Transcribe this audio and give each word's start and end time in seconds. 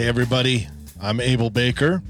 Hey, 0.00 0.08
everybody. 0.08 0.66
I'm 0.98 1.20
Abel 1.20 1.50
Baker. 1.50 2.02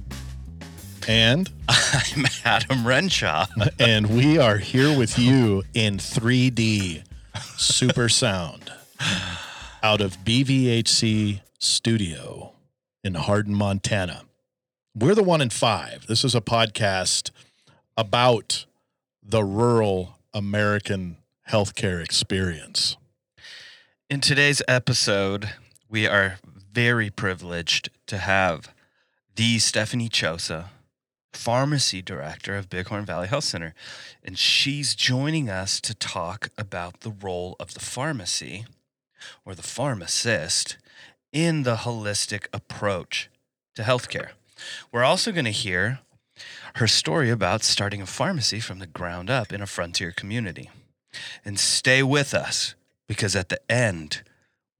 And 1.08 1.50
I'm 1.68 2.24
Adam 2.44 2.86
Renshaw. 2.86 3.46
and 3.80 4.06
we 4.16 4.38
are 4.38 4.58
here 4.58 4.96
with 4.96 5.18
you 5.18 5.64
in 5.74 5.96
3D 5.96 7.02
super 7.56 8.08
sound 8.08 8.70
out 9.82 10.00
of 10.00 10.18
BVHC 10.18 11.40
Studio 11.58 12.52
in 13.02 13.14
Hardin, 13.14 13.56
Montana. 13.56 14.22
We're 14.94 15.16
the 15.16 15.24
one 15.24 15.40
in 15.40 15.50
five. 15.50 16.06
This 16.06 16.22
is 16.22 16.36
a 16.36 16.40
podcast 16.40 17.32
about 17.96 18.66
the 19.20 19.42
rural 19.42 20.16
American 20.32 21.16
healthcare 21.48 22.00
experience. 22.00 22.96
In 24.08 24.20
today's 24.20 24.62
episode, 24.68 25.50
we 25.88 26.06
are 26.06 26.38
very 26.72 27.10
privileged 27.10 27.90
to 28.06 28.18
have 28.18 28.72
the 29.36 29.58
Stephanie 29.58 30.08
Chosa, 30.08 30.66
pharmacy 31.32 32.02
director 32.02 32.56
of 32.56 32.68
Bighorn 32.68 33.04
Valley 33.04 33.28
Health 33.28 33.44
Center. 33.44 33.74
And 34.22 34.38
she's 34.38 34.94
joining 34.94 35.48
us 35.48 35.80
to 35.82 35.94
talk 35.94 36.48
about 36.58 37.00
the 37.00 37.10
role 37.10 37.56
of 37.58 37.74
the 37.74 37.80
pharmacy 37.80 38.66
or 39.44 39.54
the 39.54 39.62
pharmacist 39.62 40.76
in 41.32 41.62
the 41.62 41.76
holistic 41.76 42.46
approach 42.52 43.30
to 43.74 43.82
healthcare. 43.82 44.30
We're 44.92 45.04
also 45.04 45.32
going 45.32 45.44
to 45.44 45.50
hear 45.50 46.00
her 46.76 46.86
story 46.86 47.30
about 47.30 47.62
starting 47.62 48.02
a 48.02 48.06
pharmacy 48.06 48.60
from 48.60 48.78
the 48.78 48.86
ground 48.86 49.30
up 49.30 49.52
in 49.52 49.60
a 49.60 49.66
frontier 49.66 50.12
community. 50.12 50.70
And 51.44 51.58
stay 51.58 52.02
with 52.02 52.34
us 52.34 52.74
because 53.08 53.34
at 53.34 53.48
the 53.48 53.60
end, 53.70 54.22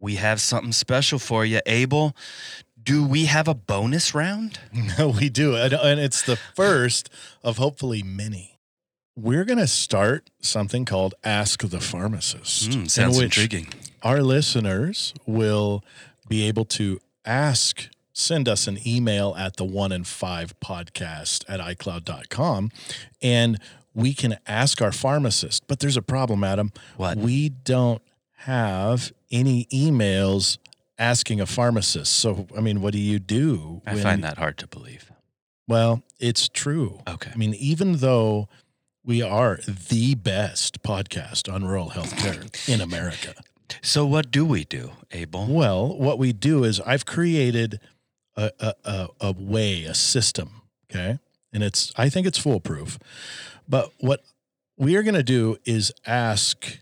we 0.01 0.17
have 0.17 0.41
something 0.41 0.73
special 0.73 1.19
for 1.19 1.45
you. 1.45 1.61
Abel, 1.67 2.17
do 2.83 3.05
we 3.05 3.27
have 3.27 3.47
a 3.47 3.55
bonus 3.55 4.15
round? 4.15 4.59
No, 4.98 5.09
we 5.09 5.29
do. 5.29 5.55
And, 5.55 6.01
it's 6.01 6.23
the 6.23 6.37
first 6.37 7.11
of 7.45 7.59
hopefully 7.59 8.03
many. 8.03 8.59
We're 9.17 9.45
going 9.45 9.59
to 9.59 9.67
start 9.67 10.31
something 10.41 10.84
called 10.84 11.15
Ask 11.23 11.62
the 11.62 11.81
Pharmacist. 11.81 12.70
Mm, 12.70 12.91
sounds 12.91 13.19
in 13.19 13.25
intriguing. 13.25 13.69
Our 14.03 14.23
listeners 14.23 15.12
will 15.27 15.84
be 16.29 16.47
able 16.48 16.64
to 16.67 17.01
ask, 17.25 17.89
send 18.12 18.48
us 18.48 18.67
an 18.67 18.79
email 18.87 19.35
at 19.37 19.57
the 19.57 19.64
one 19.64 19.92
and 19.92 20.07
five 20.07 20.59
podcast 20.61 21.45
at 21.48 21.61
iCloud.com. 21.61 22.70
And 23.20 23.59
we 23.95 24.14
can 24.14 24.39
ask 24.47 24.81
our 24.81 24.92
pharmacist. 24.92 25.67
But 25.67 25.81
there's 25.81 25.97
a 25.97 26.03
problem, 26.03 26.42
Adam. 26.45 26.73
What? 26.97 27.19
We 27.19 27.51
don't 27.51 28.01
have 28.44 29.12
any 29.30 29.66
emails 29.66 30.58
asking 30.98 31.41
a 31.41 31.46
pharmacist. 31.46 32.14
So, 32.14 32.46
I 32.56 32.60
mean, 32.60 32.80
what 32.80 32.92
do 32.92 32.98
you 32.98 33.19
do? 33.19 33.83
I 33.86 33.94
when- 33.94 34.02
find 34.02 34.24
that 34.24 34.38
hard 34.38 34.58
to 34.58 34.66
believe. 34.66 35.10
Well, 35.69 36.02
it's 36.19 36.48
true. 36.48 37.00
Okay. 37.08 37.30
I 37.33 37.36
mean, 37.36 37.55
even 37.55 37.96
though 37.98 38.48
we 39.05 39.22
are 39.22 39.61
the 39.66 40.14
best 40.14 40.83
podcast 40.83 41.52
on 41.52 41.64
rural 41.64 41.91
healthcare 41.91 42.68
in 42.68 42.80
America. 42.80 43.34
So, 43.83 44.05
what 44.05 44.30
do 44.30 44.44
we 44.44 44.64
do, 44.64 44.91
Abel? 45.12 45.46
Well, 45.48 45.96
what 45.96 46.18
we 46.18 46.33
do 46.33 46.64
is 46.64 46.80
I've 46.80 47.06
created 47.06 47.78
a, 48.36 48.50
a, 48.58 48.74
a, 48.84 49.08
a 49.20 49.33
way, 49.33 49.84
a 49.84 49.94
system, 49.94 50.62
okay? 50.91 51.18
And 51.52 51.62
it's, 51.62 51.92
I 51.96 52.08
think 52.08 52.27
it's 52.27 52.38
foolproof. 52.38 52.98
But 53.68 53.92
what 54.00 54.24
we 54.77 54.96
are 54.96 55.02
going 55.02 55.14
to 55.14 55.22
do 55.22 55.56
is 55.64 55.92
ask 56.05 56.78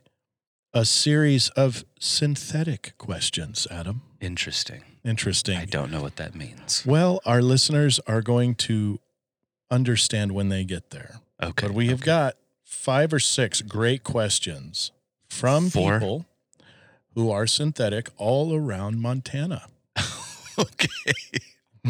a 0.72 0.84
series 0.84 1.48
of 1.50 1.84
synthetic 1.98 2.94
questions, 2.98 3.66
Adam. 3.70 4.02
Interesting. 4.20 4.82
Interesting. 5.04 5.56
I 5.56 5.64
don't 5.64 5.90
know 5.90 6.02
what 6.02 6.16
that 6.16 6.34
means. 6.34 6.84
Well, 6.84 7.20
our 7.24 7.40
listeners 7.40 8.00
are 8.06 8.20
going 8.22 8.54
to 8.56 9.00
understand 9.70 10.32
when 10.32 10.48
they 10.48 10.64
get 10.64 10.90
there. 10.90 11.20
Okay. 11.42 11.66
But 11.66 11.74
we 11.74 11.86
have 11.86 12.00
okay. 12.00 12.06
got 12.06 12.36
five 12.64 13.12
or 13.12 13.18
six 13.18 13.62
great 13.62 14.04
questions 14.04 14.92
from 15.28 15.70
Four? 15.70 15.94
people 15.94 16.26
who 17.14 17.30
are 17.30 17.46
synthetic 17.46 18.10
all 18.16 18.54
around 18.54 19.00
Montana. 19.00 19.66
okay. 20.58 21.12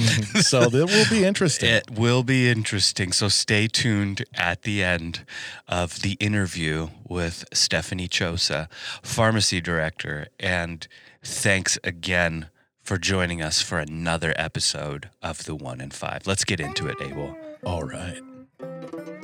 so 0.41 0.63
it 0.63 0.73
will 0.73 1.09
be 1.11 1.25
interesting. 1.25 1.69
It 1.71 1.91
will 1.91 2.23
be 2.23 2.49
interesting. 2.49 3.13
So 3.13 3.29
stay 3.29 3.67
tuned 3.67 4.25
at 4.35 4.63
the 4.63 4.83
end 4.83 5.25
of 5.67 6.03
the 6.03 6.13
interview 6.21 6.89
with 7.07 7.45
Stephanie 7.53 8.09
Chosa, 8.09 8.71
pharmacy 9.03 9.61
director. 9.61 10.29
And 10.39 10.87
thanks 11.23 11.79
again 11.85 12.49
for 12.83 12.99
joining 12.99 13.43
us 13.43 13.61
for 13.61 13.79
another 13.79 14.33
episode 14.37 15.11
of 15.23 15.45
The 15.45 15.55
One 15.55 15.81
in 15.81 15.91
Five. 15.91 16.27
Let's 16.27 16.45
get 16.45 16.61
into 16.61 16.89
it, 16.89 16.97
Abel. 17.01 17.37
all 17.65 17.85
right. 17.85 19.18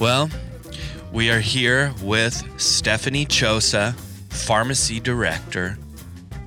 Well, 0.00 0.30
we 1.12 1.30
are 1.30 1.40
here 1.40 1.92
with 2.02 2.42
Stephanie 2.58 3.26
Chosa, 3.26 3.94
pharmacy 4.30 4.98
director 4.98 5.78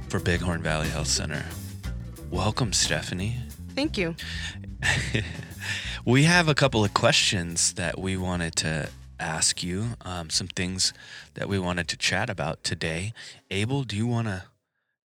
for 0.09 0.19
Bighorn 0.19 0.61
Valley 0.63 0.89
Health 0.89 1.07
Center. 1.07 1.45
Welcome, 2.31 2.73
Stephanie. 2.73 3.37
Thank 3.75 3.97
you. 3.97 4.15
We 6.05 6.23
have 6.23 6.49
a 6.49 6.53
couple 6.53 6.83
of 6.83 6.93
questions 6.93 7.75
that 7.75 7.97
we 7.97 8.17
wanted 8.17 8.57
to 8.57 8.89
ask 9.21 9.63
you, 9.63 9.91
um, 10.01 10.29
some 10.29 10.47
things 10.47 10.91
that 11.35 11.47
we 11.47 11.57
wanted 11.57 11.87
to 11.87 11.97
chat 11.97 12.29
about 12.29 12.61
today. 12.61 13.13
Abel, 13.49 13.83
do 13.83 13.95
you 13.95 14.05
want 14.05 14.27
to 14.27 14.43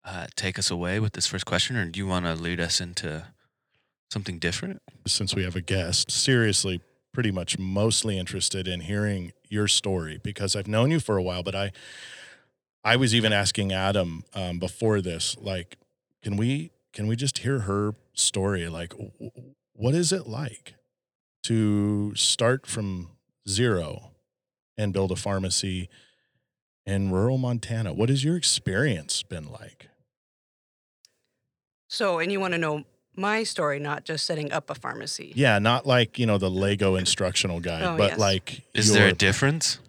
uh, 0.03 0.28
take 0.35 0.59
us 0.59 0.69
away 0.69 1.00
with 1.00 1.13
this 1.13 1.28
first 1.28 1.46
question, 1.46 1.78
or 1.78 1.85
do 1.85 1.97
you 1.97 2.08
want 2.08 2.25
to 2.25 2.34
lead 2.34 2.59
us 2.59 2.81
into 2.81 3.25
something 4.09 4.38
different? 4.38 4.81
Since 5.08 5.34
we 5.34 5.46
have 5.46 5.56
a 5.56 5.62
guest, 5.62 6.12
seriously, 6.12 6.81
pretty 7.14 7.32
much 7.32 7.58
mostly 7.60 8.18
interested 8.18 8.68
in 8.68 8.82
hearing 8.82 9.34
your 9.50 9.68
story 9.68 10.20
because 10.24 10.56
I've 10.56 10.68
known 10.68 10.92
you 10.92 11.00
for 11.00 11.18
a 11.18 11.24
while, 11.24 11.44
but 11.44 11.56
I, 11.56 11.72
I 12.84 12.96
was 12.96 13.14
even 13.14 13.34
asking 13.34 13.72
Adam 13.72 14.24
um, 14.34 14.60
before 14.60 15.02
this, 15.02 15.38
like, 15.40 15.78
can 16.24 16.38
we 16.38 16.72
can 16.94 17.08
we 17.08 17.16
just 17.16 17.40
hear 17.40 17.60
her 17.62 17.96
story? 18.14 18.68
Like, 18.68 18.90
w- 18.92 19.12
what 19.74 19.96
is 19.96 20.12
it 20.12 20.28
like 20.28 20.76
to 21.44 22.14
start 22.16 22.68
from 22.68 23.10
zero 23.48 24.12
and 24.78 24.94
build 24.94 25.12
a 25.12 25.16
pharmacy 25.16 25.90
in 26.86 27.12
rural 27.12 27.38
Montana? 27.38 27.94
What 27.94 28.10
has 28.10 28.24
your 28.24 28.36
experience 28.36 29.24
been 29.24 29.50
like? 29.50 29.90
So, 31.88 32.20
and 32.20 32.32
you 32.32 32.40
want 32.40 32.54
to 32.54 32.58
know 32.58 32.84
my 33.16 33.44
story, 33.44 33.80
not 33.80 34.06
just 34.06 34.26
setting 34.26 34.52
up 34.52 34.70
a 34.70 34.76
pharmacy. 34.76 35.34
Yeah, 35.36 35.60
not 35.60 35.86
like 35.86 36.18
you 36.20 36.26
know 36.26 36.38
the 36.38 36.50
Lego 36.50 36.96
instructional 36.96 37.60
guide, 37.60 37.84
Oh, 37.84 37.98
but 37.98 38.12
yes. 38.12 38.20
like 38.20 38.62
Is 38.74 38.94
there 38.94 39.08
a 39.08 39.14
difference? 39.14 39.80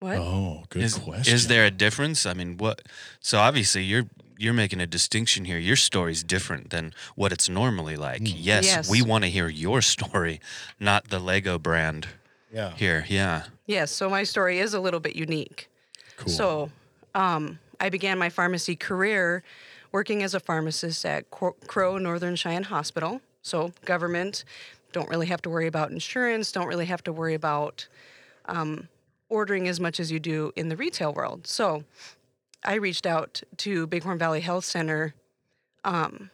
What? 0.00 0.18
Oh, 0.18 0.64
good 0.68 0.82
is, 0.82 0.94
question. 0.98 1.34
Is 1.34 1.46
there 1.46 1.64
a 1.64 1.70
difference? 1.70 2.26
I 2.26 2.34
mean, 2.34 2.56
what? 2.58 2.82
So 3.20 3.38
obviously, 3.38 3.84
you're 3.84 4.06
you're 4.36 4.52
making 4.54 4.80
a 4.80 4.86
distinction 4.86 5.44
here. 5.44 5.58
Your 5.58 5.76
story's 5.76 6.22
different 6.24 6.70
than 6.70 6.92
what 7.14 7.32
it's 7.32 7.48
normally 7.48 7.96
like. 7.96 8.22
Mm. 8.22 8.34
Yes, 8.36 8.64
Yes. 8.66 8.90
we 8.90 9.00
want 9.00 9.24
to 9.24 9.30
hear 9.30 9.48
your 9.48 9.80
story, 9.80 10.40
not 10.80 11.08
the 11.08 11.18
Lego 11.20 11.58
brand 11.58 12.08
Yeah, 12.52 12.72
here. 12.76 13.06
Yeah. 13.08 13.44
Yes. 13.66 13.90
So, 13.92 14.10
my 14.10 14.24
story 14.24 14.58
is 14.58 14.74
a 14.74 14.80
little 14.80 15.00
bit 15.00 15.14
unique. 15.16 15.68
cool. 16.16 16.28
So, 16.32 16.70
um, 17.14 17.58
I 17.80 17.88
began 17.90 18.18
my 18.18 18.28
pharmacy 18.28 18.76
career 18.76 19.42
working 19.94 20.24
as 20.24 20.34
a 20.34 20.40
pharmacist 20.40 21.06
at 21.06 21.30
Crow 21.30 21.98
Northern 21.98 22.34
Cheyenne 22.34 22.64
Hospital. 22.64 23.20
So, 23.42 23.70
government, 23.84 24.44
don't 24.90 25.08
really 25.08 25.28
have 25.28 25.40
to 25.42 25.50
worry 25.50 25.68
about 25.68 25.92
insurance, 25.92 26.50
don't 26.50 26.66
really 26.66 26.86
have 26.86 27.04
to 27.04 27.12
worry 27.12 27.34
about 27.34 27.86
um, 28.46 28.88
ordering 29.28 29.68
as 29.68 29.78
much 29.78 30.00
as 30.00 30.10
you 30.10 30.18
do 30.18 30.52
in 30.56 30.68
the 30.68 30.76
retail 30.76 31.12
world. 31.12 31.46
So, 31.46 31.84
I 32.64 32.74
reached 32.74 33.06
out 33.06 33.40
to 33.58 33.86
Bighorn 33.86 34.18
Valley 34.18 34.40
Health 34.40 34.64
Center 34.64 35.14
um, 35.84 36.30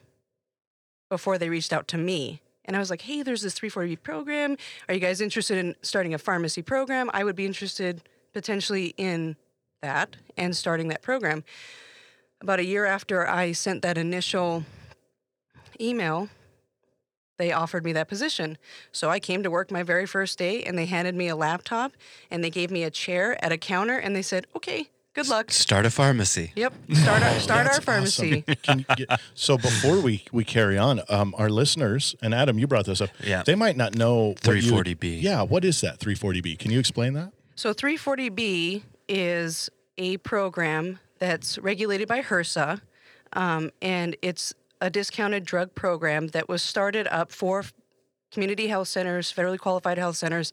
before 1.11 1.37
they 1.37 1.51
reached 1.51 1.75
out 1.75 1.87
to 1.89 1.99
me. 1.99 2.41
And 2.65 2.75
I 2.75 2.79
was 2.79 2.89
like, 2.89 3.03
hey, 3.03 3.23
there's 3.23 3.43
this 3.43 3.59
340B 3.59 4.03
program. 4.03 4.57
Are 4.89 4.95
you 4.95 5.01
guys 5.01 5.21
interested 5.21 5.59
in 5.59 5.75
starting 5.83 6.15
a 6.15 6.19
pharmacy 6.19 6.63
program? 6.63 7.11
I 7.13 7.25
would 7.25 7.37
be 7.37 7.45
interested 7.45 8.01
potentially 8.33 8.95
in 8.97 9.37
that 9.83 10.17
and 10.39 10.57
starting 10.57 10.89
that 10.89 11.03
program. 11.03 11.45
About 12.43 12.59
a 12.59 12.65
year 12.65 12.87
after 12.87 13.27
I 13.29 13.53
sent 13.53 13.83
that 13.83 13.99
initial 13.99 14.65
email, 15.81 16.29
they 17.37 17.53
offered 17.53 17.85
me 17.85 17.93
that 17.93 18.09
position. 18.09 18.57
So 18.93 19.11
I 19.11 19.19
came 19.21 19.43
to 19.43 19.51
work 19.51 19.71
my 19.71 19.83
very 19.83 20.07
first 20.07 20.39
day 20.39 20.63
and 20.63 20.77
they 20.79 20.87
handed 20.87 21.15
me 21.15 21.29
a 21.29 21.37
laptop 21.37 21.93
and 22.31 22.43
they 22.43 22.51
gave 22.51 22.71
me 22.71 22.83
a 22.85 22.91
chair 22.91 23.43
at 23.45 23.53
a 23.53 23.59
counter 23.59 23.97
and 23.99 24.15
they 24.17 24.23
said, 24.23 24.47
okay, 24.57 24.89
Good 25.13 25.27
luck. 25.29 25.51
Start 25.51 25.87
a 25.87 25.91
pharmacy. 25.91 26.53
Yep. 26.55 26.73
Start 26.93 27.23
our 27.25 27.41
start 27.41 27.67
our 27.67 27.81
pharmacy. 27.81 28.45
awesome. 28.47 28.57
Can 28.63 28.79
you 28.79 28.95
get- 29.07 29.21
so 29.35 29.59
before 29.59 30.01
we 30.01 30.25
we 30.31 30.45
carry 30.45 30.79
on, 30.79 31.01
um, 31.09 31.35
our 31.37 31.51
listeners 31.51 32.15
and 32.23 32.33
Adam, 32.33 32.61
you 32.61 32.69
brought 32.69 32.87
this 32.87 33.01
up. 33.01 33.11
Yeah. 33.25 33.43
They 33.45 33.57
might 33.57 33.77
not 33.77 33.97
know 33.97 34.35
340B. 34.41 35.21
Yeah, 35.21 35.43
what 35.43 35.65
is 35.65 35.81
that 35.81 35.99
340B? 35.99 36.61
Can 36.61 36.71
you 36.71 36.79
explain 36.79 37.15
that? 37.15 37.33
So 37.57 37.75
340B 37.75 38.83
is 39.09 39.69
a 39.99 40.17
program 40.19 41.01
that's 41.21 41.59
regulated 41.59 42.09
by 42.09 42.23
HRSA, 42.23 42.81
um, 43.35 43.71
and 43.81 44.17
it's 44.23 44.53
a 44.81 44.91
discounted 44.91 45.45
drug 45.45 45.75
program 45.75 46.29
that 46.29 46.49
was 46.49 46.63
started 46.63 47.07
up 47.09 47.31
for 47.31 47.65
community 48.33 48.67
health 48.67 48.89
centers, 48.89 49.33
federally 49.33 49.59
qualified 49.59 49.99
health 49.99 50.17
centers, 50.17 50.53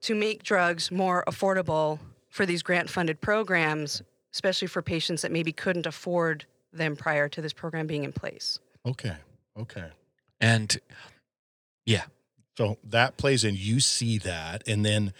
to 0.00 0.14
make 0.14 0.42
drugs 0.42 0.90
more 0.90 1.24
affordable 1.26 1.98
for 2.30 2.46
these 2.46 2.62
grant-funded 2.62 3.20
programs, 3.20 4.02
especially 4.32 4.68
for 4.68 4.82
patients 4.82 5.22
that 5.22 5.32
maybe 5.32 5.52
couldn't 5.52 5.86
afford 5.86 6.44
them 6.72 6.94
prior 6.94 7.28
to 7.28 7.42
this 7.42 7.52
program 7.52 7.86
being 7.86 8.04
in 8.04 8.12
place. 8.12 8.58
Okay. 8.86 9.16
Okay. 9.58 9.88
And 10.40 10.78
yeah, 11.86 12.04
So 12.56 12.78
that 12.84 13.16
plays 13.16 13.44
in. 13.44 13.54
You 13.56 13.80
see 13.80 14.18
that, 14.18 14.62
and 14.66 14.84
then 14.84 15.12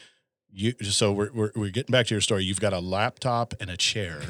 you. 0.57 0.75
So 0.83 1.13
we're 1.13 1.31
we're, 1.33 1.51
we're 1.55 1.71
getting 1.71 1.93
back 1.93 2.07
to 2.07 2.15
your 2.15 2.21
story. 2.21 2.45
You've 2.45 2.61
got 2.61 2.73
a 2.73 2.79
laptop 2.81 3.55
and 3.61 3.71
a 3.71 3.77
chair. 3.77 4.21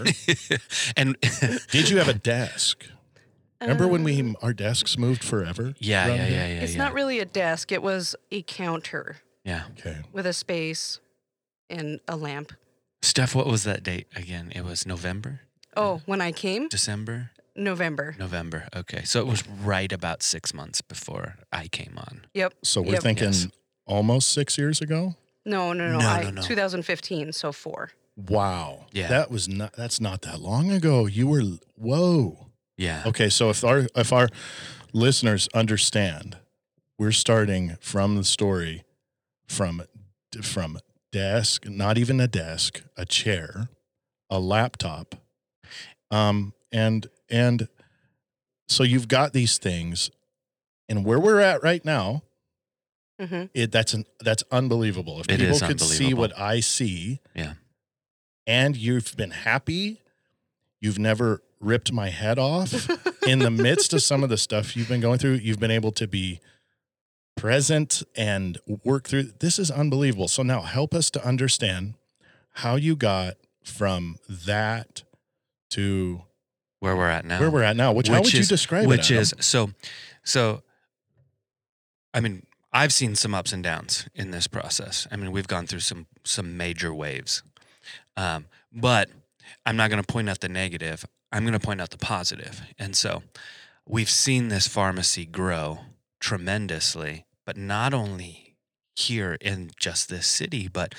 and 0.96 1.16
Did 1.70 1.88
you 1.90 1.98
have 1.98 2.08
a 2.08 2.14
desk? 2.14 2.84
Remember 3.60 3.88
when 3.88 4.02
Um, 4.02 4.04
we 4.04 4.34
our 4.42 4.52
desks 4.52 4.98
moved 4.98 5.24
forever? 5.24 5.74
yeah, 5.78 6.08
around 6.08 6.16
yeah, 6.18 6.26
yeah, 6.28 6.46
yeah. 6.48 6.60
It's 6.60 6.72
yeah. 6.72 6.78
not 6.78 6.92
really 6.92 7.20
a 7.20 7.24
desk; 7.24 7.72
it 7.72 7.82
was 7.82 8.14
a 8.30 8.42
counter 8.42 9.16
Yeah. 9.44 9.64
Okay. 9.78 9.98
with 10.12 10.26
a 10.26 10.32
space 10.34 11.00
and 11.70 12.00
a 12.06 12.16
lamp. 12.16 12.52
Steph, 13.02 13.34
what 13.34 13.46
was 13.46 13.64
that 13.64 13.82
date 13.82 14.08
again? 14.14 14.52
It 14.54 14.62
was 14.64 14.84
November, 14.86 15.40
Oh, 15.76 16.02
when 16.06 16.20
I 16.20 16.32
came, 16.32 16.68
December, 16.68 17.30
November. 17.54 18.14
November. 18.18 18.68
Okay, 18.76 19.04
so 19.04 19.20
it 19.20 19.26
was 19.26 19.46
right 19.48 19.90
about 19.92 20.22
six 20.22 20.52
months 20.52 20.80
before 20.82 21.36
I 21.52 21.68
came 21.68 21.94
on. 21.96 22.26
Yep. 22.34 22.54
So 22.62 22.82
we're 22.82 22.94
Yep. 22.94 23.02
thinking 23.02 23.24
Yes. 23.32 23.48
almost 23.86 24.30
six 24.30 24.58
years 24.58 24.80
ago. 24.82 25.14
No, 25.46 25.72
no, 25.72 25.88
no. 25.88 25.98
No, 25.98 26.08
I, 26.08 26.24
no, 26.24 26.30
no. 26.30 26.42
2015, 26.42 27.32
so 27.32 27.52
four. 27.52 27.90
Wow. 28.16 28.86
Yeah. 28.92 29.08
That 29.08 29.30
was 29.30 29.48
not. 29.48 29.74
That's 29.74 30.00
not 30.00 30.22
that 30.22 30.40
long 30.40 30.70
ago. 30.70 31.06
You 31.06 31.28
were. 31.28 31.42
Whoa. 31.76 32.48
Yeah. 32.76 33.02
Okay. 33.06 33.28
So 33.28 33.50
if 33.50 33.62
our 33.64 33.86
if 33.94 34.12
our 34.12 34.28
listeners 34.92 35.48
understand, 35.54 36.38
we're 36.98 37.12
starting 37.12 37.76
from 37.80 38.16
the 38.16 38.24
story, 38.24 38.84
from 39.46 39.82
from 40.42 40.78
desk, 41.12 41.66
not 41.68 41.96
even 41.98 42.20
a 42.20 42.26
desk, 42.28 42.82
a 42.96 43.04
chair, 43.04 43.68
a 44.30 44.40
laptop, 44.40 45.14
um, 46.10 46.54
and 46.72 47.08
and 47.30 47.68
so 48.66 48.82
you've 48.82 49.08
got 49.08 49.32
these 49.32 49.58
things, 49.58 50.10
and 50.88 51.04
where 51.04 51.20
we're 51.20 51.40
at 51.40 51.62
right 51.62 51.84
now, 51.84 52.22
hmm 53.18 53.44
it 53.54 53.72
that's 53.72 53.94
an 53.94 54.04
that's 54.20 54.42
unbelievable. 54.50 55.20
If 55.20 55.26
It 55.30 55.38
people 55.40 55.56
is 55.56 55.62
could 55.62 55.80
see 55.80 56.12
what 56.14 56.38
I 56.38 56.60
see, 56.60 57.20
Yeah. 57.34 57.54
and 58.46 58.76
you've 58.76 59.16
been 59.16 59.30
happy, 59.30 60.00
you've 60.80 60.98
never 60.98 61.42
ripped 61.60 61.90
my 61.92 62.10
head 62.10 62.38
off 62.38 62.88
in 63.26 63.38
the 63.38 63.50
midst 63.50 63.94
of 63.94 64.02
some 64.02 64.22
of 64.22 64.28
the 64.28 64.36
stuff 64.36 64.76
you've 64.76 64.88
been 64.88 65.00
going 65.00 65.18
through. 65.18 65.34
You've 65.34 65.58
been 65.58 65.70
able 65.70 65.92
to 65.92 66.06
be 66.06 66.40
present 67.36 68.02
and 68.14 68.58
work 68.84 69.08
through. 69.08 69.32
This 69.40 69.58
is 69.58 69.70
unbelievable. 69.70 70.28
So 70.28 70.42
now 70.42 70.60
help 70.62 70.94
us 70.94 71.10
to 71.10 71.24
understand 71.26 71.94
how 72.52 72.76
you 72.76 72.96
got 72.96 73.36
from 73.62 74.16
that 74.28 75.02
to 75.70 76.22
Where 76.80 76.96
we're 76.96 77.08
at 77.10 77.24
now. 77.24 77.40
where 77.40 77.50
we're 77.50 77.62
at 77.62 77.76
now. 77.76 77.92
Which, 77.92 78.08
how 78.08 78.20
would 78.20 78.32
you 78.32 78.40
is, 78.40 78.48
describe 78.48 78.84
it? 78.84 78.88
Which 78.88 79.10
is 79.10 79.34
so, 79.40 79.70
so. 80.24 80.62
I 82.14 82.20
mean, 82.20 82.46
I've 82.76 82.92
seen 82.92 83.14
some 83.14 83.34
ups 83.34 83.52
and 83.52 83.62
downs 83.62 84.08
in 84.14 84.30
this 84.32 84.46
process. 84.46 85.06
I 85.10 85.16
mean, 85.16 85.32
we've 85.32 85.48
gone 85.48 85.66
through 85.66 85.80
some 85.80 86.06
some 86.24 86.56
major 86.56 86.92
waves, 86.94 87.42
um, 88.16 88.46
but 88.72 89.08
I'm 89.64 89.76
not 89.76 89.90
going 89.90 90.02
to 90.02 90.12
point 90.12 90.28
out 90.28 90.40
the 90.40 90.48
negative. 90.48 91.04
I'm 91.32 91.42
going 91.44 91.58
to 91.58 91.66
point 91.66 91.80
out 91.80 91.90
the 91.90 91.98
positive. 91.98 92.62
And 92.78 92.94
so, 92.96 93.22
we've 93.86 94.10
seen 94.10 94.48
this 94.48 94.66
pharmacy 94.68 95.24
grow 95.26 95.80
tremendously, 96.20 97.24
but 97.46 97.56
not 97.56 97.94
only 97.94 98.56
here 98.94 99.36
in 99.40 99.70
just 99.78 100.08
this 100.08 100.26
city, 100.26 100.68
but 100.68 100.94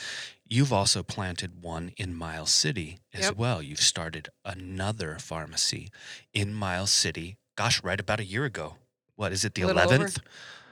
you've 0.47 0.73
also 0.73 1.03
planted 1.03 1.61
one 1.61 1.91
in 1.97 2.15
Miles 2.15 2.51
City 2.51 2.99
as 3.13 3.25
Yep. 3.25 3.35
well. 3.37 3.61
You've 3.61 3.81
started 3.81 4.29
another 4.45 5.17
pharmacy 5.19 5.89
in 6.33 6.53
Miles 6.53 6.91
City. 6.91 7.37
Gosh, 7.55 7.83
right 7.83 7.99
about 7.99 8.19
a 8.19 8.25
year 8.25 8.45
ago. 8.45 8.75
What 9.15 9.31
is 9.31 9.43
it? 9.45 9.53
The 9.55 9.63
A 9.63 9.67
little 9.67 9.81
over. 9.81 9.95
eleventh. 9.95 10.19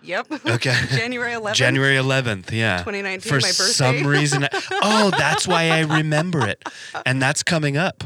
Yep. 0.05 0.45
Okay. 0.45 0.75
January 0.95 1.33
11th. 1.33 1.53
January 1.53 1.95
11th, 1.95 2.51
yeah. 2.51 2.77
2019, 2.79 3.29
For 3.29 3.35
my 3.35 3.39
birthday. 3.41 3.51
some 3.51 4.07
reason. 4.07 4.47
oh, 4.71 5.11
that's 5.11 5.47
why 5.47 5.69
I 5.69 5.81
remember 5.81 6.47
it. 6.47 6.63
And 7.05 7.21
that's 7.21 7.43
coming 7.43 7.77
up. 7.77 8.03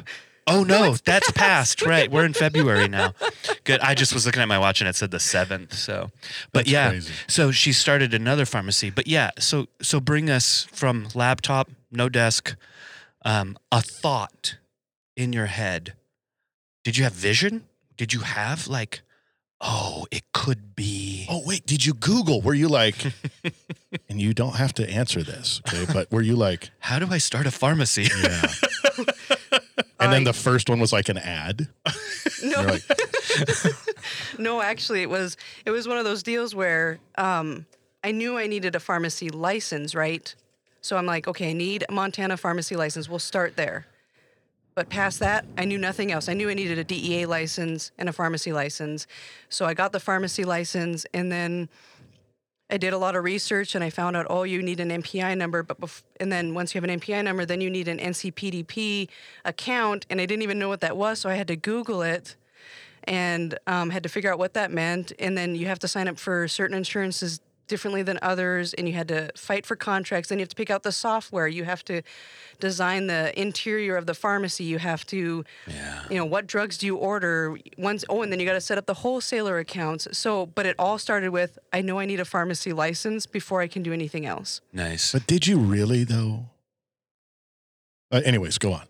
Oh, 0.48 0.64
no, 0.64 0.96
that's 1.06 1.30
past. 1.32 1.86
Right. 1.86 2.12
We're 2.12 2.26
in 2.26 2.34
February 2.34 2.88
now. 2.88 3.14
Good. 3.66 3.82
I 3.82 3.94
just 3.94 4.14
was 4.16 4.26
looking 4.26 4.42
at 4.42 4.48
my 4.48 4.58
watch 4.58 4.82
and 4.82 4.88
it 4.90 4.96
said 4.96 5.12
the 5.12 5.18
7th. 5.18 5.74
So, 5.74 6.10
but 6.52 6.62
That's 6.62 6.72
yeah. 6.72 6.90
crazy. 6.90 7.14
So 7.28 7.52
she 7.52 7.72
started 7.72 8.16
another 8.16 8.46
pharmacy. 8.46 8.90
But 8.90 9.06
yeah, 9.06 9.30
so 9.38 9.68
so 9.82 10.00
bring 10.00 10.28
us 10.30 10.66
from 10.72 11.08
laptop, 11.14 11.70
no 11.92 12.10
desk, 12.10 12.56
um, 13.24 13.58
a 13.72 13.82
thought 13.82 14.58
in 15.16 15.34
your 15.34 15.46
head. 15.48 15.94
Did 16.84 16.98
you 16.98 17.04
have 17.04 17.14
vision? 17.14 17.66
Did 17.96 18.14
you 18.14 18.22
have 18.22 18.68
like, 18.68 19.02
oh, 19.62 20.06
it 20.12 20.24
could 20.34 20.76
be. 20.76 21.26
Oh 21.30 21.42
wait, 21.46 21.66
did 21.66 21.86
you 21.86 21.94
Google? 21.94 22.42
Were 22.42 22.54
you 22.54 22.68
like? 22.70 22.96
and 24.10 24.22
you 24.22 24.34
don't 24.34 24.56
have 24.56 24.74
to 24.76 24.90
answer 24.90 25.24
this, 25.24 25.62
okay? 25.68 25.92
But 25.92 26.12
were 26.12 26.22
you 26.22 26.36
like? 26.36 26.70
How 26.80 27.00
do 27.00 27.08
I 27.10 27.18
start 27.18 27.46
a 27.48 27.52
pharmacy? 27.52 28.08
Yeah. 28.24 28.48
and 30.00 30.12
then 30.14 30.22
I- 30.22 30.24
the 30.26 30.34
first 30.34 30.70
one 30.70 30.80
was 30.80 30.94
like 30.94 31.10
an 31.10 31.18
ad. 31.18 31.68
No, 32.44 32.62
You're 32.62 32.72
like, 32.72 32.84
no, 34.38 34.62
actually, 34.62 35.02
it 35.02 35.10
was 35.10 35.36
it 35.66 35.72
was 35.72 35.88
one 35.88 35.98
of 35.98 36.06
those 36.06 36.24
deals 36.24 36.56
where 36.56 37.00
um, 37.18 37.66
I 38.04 38.12
knew 38.12 38.38
I 38.38 38.48
needed 38.48 38.76
a 38.76 38.80
pharmacy 38.80 39.30
license, 39.30 39.94
right? 39.94 40.34
So 40.82 40.96
I'm 40.96 41.06
like, 41.06 41.28
okay, 41.28 41.50
I 41.50 41.54
need 41.54 41.84
a 41.90 41.92
Montana 41.92 42.38
pharmacy 42.38 42.78
license. 42.78 43.10
We'll 43.10 43.20
start 43.20 43.58
there. 43.58 43.86
But 44.80 44.88
past 44.88 45.20
that, 45.20 45.44
I 45.58 45.66
knew 45.66 45.78
nothing 45.78 46.10
else. 46.10 46.30
I 46.30 46.34
knew 46.34 46.50
I 46.50 46.54
needed 46.54 46.78
a 46.80 46.86
DEA 46.86 47.26
license 47.26 47.92
and 47.98 48.08
a 48.08 48.14
pharmacy 48.14 48.54
license. 48.54 49.08
So 49.50 49.66
I 49.66 49.74
got 49.74 49.92
the 49.92 50.00
pharmacy 50.00 50.46
license, 50.46 51.06
and 51.14 51.30
then 51.30 51.68
I 52.70 52.78
did 52.78 52.94
a 52.94 52.98
lot 52.98 53.18
of 53.18 53.26
research, 53.26 53.76
and 53.76 53.84
I 53.84 53.90
found 53.90 54.16
out, 54.16 54.28
oh, 54.30 54.44
you 54.44 54.64
need 54.64 54.80
an 54.80 54.88
NPI 54.90 55.38
number. 55.38 55.64
But 55.64 55.82
bef- 55.82 56.04
and 56.22 56.32
then 56.32 56.54
once 56.54 56.74
you 56.74 56.80
have 56.80 56.90
an 56.90 56.98
NPI 56.98 57.26
number, 57.26 57.44
then 57.44 57.60
you 57.60 57.70
need 57.70 57.90
an 57.90 57.98
NCPDP 57.98 59.10
account, 59.44 60.06
and 60.10 60.22
I 60.22 60.26
didn't 60.26 60.44
even 60.44 60.58
know 60.58 60.70
what 60.70 60.80
that 60.80 60.96
was, 60.96 61.20
so 61.20 61.30
I 61.30 61.34
had 61.34 61.50
to 61.50 61.58
Google 61.58 62.02
it 62.02 62.38
and 63.04 63.60
um, 63.68 63.90
had 63.90 64.04
to 64.04 64.10
figure 64.10 64.32
out 64.32 64.40
what 64.40 64.54
that 64.54 64.72
meant. 64.72 65.12
And 65.20 65.38
then 65.38 65.56
you 65.56 65.66
have 65.66 65.80
to 65.80 65.90
sign 65.90 66.08
up 66.08 66.18
for 66.18 66.48
certain 66.48 66.78
insurances 66.78 67.42
differently 67.70 68.04
than 68.04 68.20
others, 68.22 68.74
and 68.74 68.86
you 68.90 68.94
had 68.94 69.08
to 69.08 69.32
fight 69.38 69.66
for 69.66 69.78
contracts. 69.78 70.28
Then 70.28 70.40
you 70.40 70.44
have 70.44 70.50
to 70.50 70.56
pick 70.56 70.70
out 70.70 70.84
the 70.84 70.92
software. 70.92 71.48
You 71.48 71.64
have 71.64 71.86
to 71.86 72.02
design 72.60 73.08
the 73.08 73.32
interior 73.40 73.96
of 73.96 74.06
the 74.06 74.14
pharmacy. 74.14 74.66
You 74.66 74.80
have 74.80 75.06
to, 75.08 75.46
Yeah. 75.68 76.04
you 76.10 76.18
know, 76.18 76.26
what 76.26 76.46
drugs 76.48 76.78
do 76.78 76.86
you 76.86 76.98
order? 76.98 77.58
Once, 77.78 78.04
oh, 78.10 78.22
and 78.22 78.32
then 78.32 78.40
you 78.42 78.46
got 78.46 78.54
to 78.54 78.62
set 78.62 78.78
up 78.78 78.86
the 78.86 78.96
wholesaler 78.96 79.58
accounts. 79.60 80.08
So, 80.18 80.48
but 80.48 80.66
it 80.66 80.76
all 80.78 80.98
started 80.98 81.30
with 81.30 81.58
I 81.72 81.80
know 81.82 82.00
I 82.00 82.06
need 82.06 82.20
a 82.20 82.26
pharmacy 82.26 82.74
license 82.74 83.26
before 83.26 83.62
I 83.62 83.68
can 83.68 83.84
do 83.84 83.94
anything 83.94 84.26
else. 84.26 84.60
Nice. 84.74 85.14
but 85.14 85.26
did 85.28 85.48
you 85.48 85.58
really 85.58 86.04
though? 86.04 86.48
Uh, 88.12 88.22
anyways, 88.26 88.58
go 88.58 88.74
on. 88.74 88.88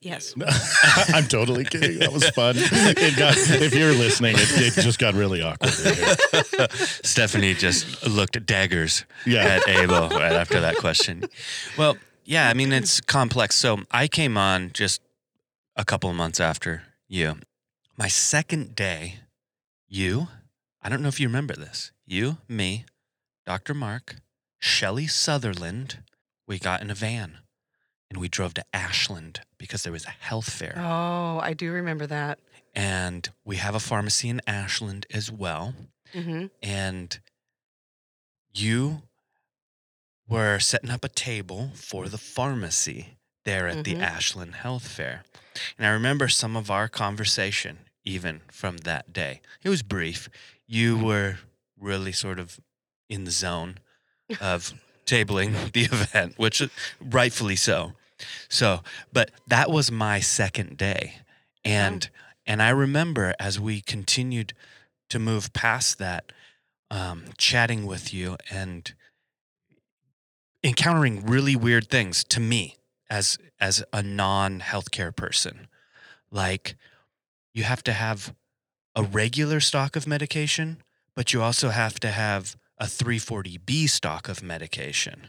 Yes. 0.00 0.34
I'm 1.14 1.26
totally 1.26 1.64
kidding. 1.64 1.98
That 1.98 2.12
was 2.12 2.28
fun. 2.30 2.54
It 2.56 3.16
got, 3.16 3.34
if 3.36 3.74
you're 3.74 3.92
listening, 3.92 4.36
it, 4.38 4.76
it 4.76 4.82
just 4.82 4.98
got 4.98 5.14
really 5.14 5.42
awkward. 5.42 5.72
Stephanie 7.04 7.54
just 7.54 8.06
looked 8.06 8.36
at 8.36 8.46
daggers 8.46 9.04
Yeah. 9.24 9.44
at 9.44 9.68
Abel 9.68 10.08
right 10.10 10.32
after 10.32 10.60
that 10.60 10.76
question. 10.76 11.24
Well, 11.76 11.96
yeah, 12.24 12.48
I 12.48 12.54
mean, 12.54 12.72
it's 12.72 13.00
complex. 13.00 13.54
So 13.56 13.78
I 13.90 14.08
came 14.08 14.36
on 14.36 14.70
just 14.72 15.00
a 15.76 15.84
couple 15.84 16.10
of 16.10 16.16
months 16.16 16.40
after 16.40 16.82
you. 17.08 17.36
My 17.96 18.08
second 18.08 18.74
day, 18.76 19.16
you, 19.88 20.28
I 20.82 20.88
don't 20.88 21.02
know 21.02 21.08
if 21.08 21.18
you 21.20 21.28
remember 21.28 21.54
this, 21.54 21.92
you, 22.06 22.38
me, 22.48 22.84
Dr. 23.46 23.74
Mark, 23.74 24.16
Shelly 24.58 25.06
Sutherland, 25.06 25.98
we 26.46 26.58
got 26.58 26.82
in 26.82 26.90
a 26.90 26.94
van 26.94 27.38
and 28.10 28.20
we 28.20 28.28
drove 28.28 28.54
to 28.54 28.64
Ashland 28.72 29.40
because 29.58 29.82
there 29.82 29.92
was 29.92 30.04
a 30.06 30.10
health 30.10 30.50
fair. 30.50 30.74
Oh, 30.76 31.38
I 31.42 31.54
do 31.54 31.72
remember 31.72 32.06
that. 32.06 32.38
And 32.74 33.28
we 33.44 33.56
have 33.56 33.74
a 33.74 33.80
pharmacy 33.80 34.28
in 34.28 34.40
Ashland 34.46 35.06
as 35.12 35.30
well. 35.32 35.74
Mm-hmm. 36.14 36.46
and 36.62 37.18
you 38.54 39.02
were 40.28 40.58
setting 40.58 40.90
up 40.90 41.04
a 41.04 41.08
table 41.08 41.70
for 41.74 42.08
the 42.08 42.16
pharmacy 42.18 43.16
there 43.44 43.66
at 43.68 43.84
the 43.84 43.94
Mhm. 43.94 44.02
Ashland 44.02 44.54
Health 44.56 44.86
Fair. 44.88 45.24
And 45.76 45.86
I 45.86 45.90
remember 45.90 46.28
some 46.28 46.56
of 46.56 46.70
our 46.70 46.88
conversation 46.88 47.78
even 48.04 48.40
from 48.50 48.78
that 48.78 49.12
day. 49.12 49.40
It 49.62 49.68
was 49.68 49.82
brief. 49.82 50.28
You 50.66 50.96
were 50.96 51.38
really 51.78 52.12
sort 52.12 52.38
of 52.38 52.60
in 53.08 53.24
the 53.24 53.30
zone 53.30 53.78
of 54.40 54.72
tabling 55.06 55.52
the 55.72 55.82
event, 55.84 56.38
which 56.38 56.62
rightfully 57.00 57.56
so. 57.56 57.92
So, 58.48 58.80
but 59.12 59.30
that 59.46 59.70
was 59.70 59.90
my 59.90 60.20
second 60.20 60.76
day. 60.76 61.16
And 61.64 62.08
and 62.46 62.62
I 62.62 62.70
remember 62.70 63.34
as 63.40 63.58
we 63.58 63.80
continued 63.80 64.52
to 65.10 65.18
move 65.18 65.52
past 65.52 65.98
that, 65.98 66.32
um, 66.90 67.24
chatting 67.36 67.86
with 67.86 68.14
you 68.14 68.36
and 68.50 68.92
encountering 70.62 71.26
really 71.26 71.56
weird 71.56 71.88
things 71.88 72.24
to 72.24 72.40
me 72.40 72.76
as 73.10 73.38
as 73.60 73.82
a 73.92 74.02
non 74.02 74.60
healthcare 74.60 75.14
person. 75.14 75.68
Like 76.30 76.76
you 77.52 77.64
have 77.64 77.82
to 77.84 77.92
have 77.92 78.34
a 78.94 79.02
regular 79.02 79.60
stock 79.60 79.96
of 79.96 80.06
medication, 80.06 80.82
but 81.14 81.32
you 81.32 81.42
also 81.42 81.70
have 81.70 81.98
to 82.00 82.10
have 82.10 82.56
a 82.78 82.84
340B 82.84 83.88
stock 83.88 84.28
of 84.28 84.42
medication. 84.42 85.28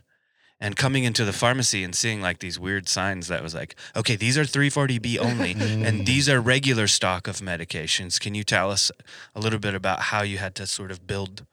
And 0.59 0.75
coming 0.75 1.03
into 1.03 1.23
the 1.23 1.33
pharmacy 1.33 1.83
and 1.83 1.93
seeing 1.95 2.19
like 2.19 2.39
these 2.39 2.59
weird 2.59 2.89
signs 2.89 3.27
that 3.27 3.43
was 3.43 3.53
like, 3.53 3.75
okay, 3.95 4.15
these 4.15 4.39
are 4.39 4.43
340B 4.43 5.19
only, 5.19 5.51
and 5.51 6.01
Mm. 6.01 6.05
these 6.05 6.27
are 6.27 6.41
regular 6.41 6.87
stock 6.87 7.27
of 7.27 7.37
medications. 7.37 8.19
Can 8.19 8.33
you 8.33 8.43
tell 8.43 8.71
us 8.71 8.91
a 9.35 9.39
little 9.39 9.59
bit 9.59 9.75
about 9.75 9.99
how 9.99 10.23
you 10.23 10.39
had 10.39 10.55
to 10.55 10.65
sort 10.65 10.89
of 10.89 11.05
build 11.05 11.45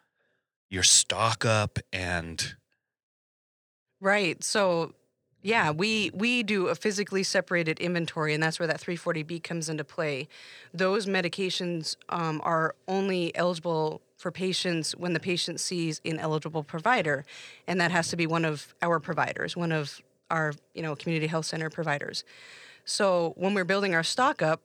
your 0.71 0.83
stock 0.83 1.45
up 1.45 1.79
and 1.93 2.57
Right. 4.01 4.43
So, 4.43 4.93
yeah, 5.43 5.71
we 5.71 6.11
we 6.15 6.43
do 6.43 6.69
a 6.69 6.75
physically 6.75 7.23
separated 7.23 7.79
inventory, 7.81 8.35
and 8.35 8.43
that's 8.43 8.59
where 8.59 8.67
that 8.67 8.81
340B 8.81 9.43
comes 9.43 9.69
into 9.69 9.85
play. 9.85 10.29
Those 10.73 11.07
medications 11.07 11.97
um, 12.09 12.41
are 12.45 12.75
only 12.89 13.35
eligible 13.37 14.01
for 14.25 14.31
patients 14.31 14.97
when 14.97 15.13
the 15.13 15.21
patient 15.21 15.61
sees 15.61 16.01
an 16.03 16.19
eligible 16.19 16.65
provider, 16.65 17.27
and 17.69 17.79
that 17.79 17.91
has 17.91 18.09
to 18.09 18.17
be 18.17 18.27
one 18.27 18.47
of 18.47 18.75
our 18.81 18.99
providers, 18.99 19.55
one 19.55 19.71
of 19.71 20.01
our 20.31 20.55
you 20.75 20.81
know 20.81 20.97
community 20.97 21.27
health 21.27 21.45
center 21.45 21.69
providers. 21.69 22.25
So 22.87 23.35
when 23.37 23.53
we're 23.53 23.65
building 23.67 23.95
our 23.95 24.03
stock 24.03 24.41
up, 24.41 24.63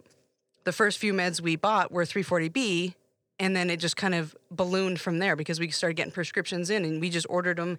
the 0.63 0.72
first 0.72 0.98
few 0.98 1.12
meds 1.12 1.42
we 1.42 1.58
bought 1.58 1.92
were 1.92 2.06
340B, 2.06 2.94
and 3.38 3.54
then 3.54 3.70
it 3.70 3.82
just 3.82 3.98
kind 3.98 4.16
of 4.16 4.34
ballooned 4.50 5.01
from 5.01 5.20
there 5.20 5.36
because 5.36 5.60
we 5.60 5.70
started 5.72 5.96
getting 5.96 6.13
prescriptions 6.13 6.70
in, 6.70 6.86
and 6.86 7.01
we 7.01 7.10
just 7.10 7.28
ordered 7.30 7.58
them 7.58 7.78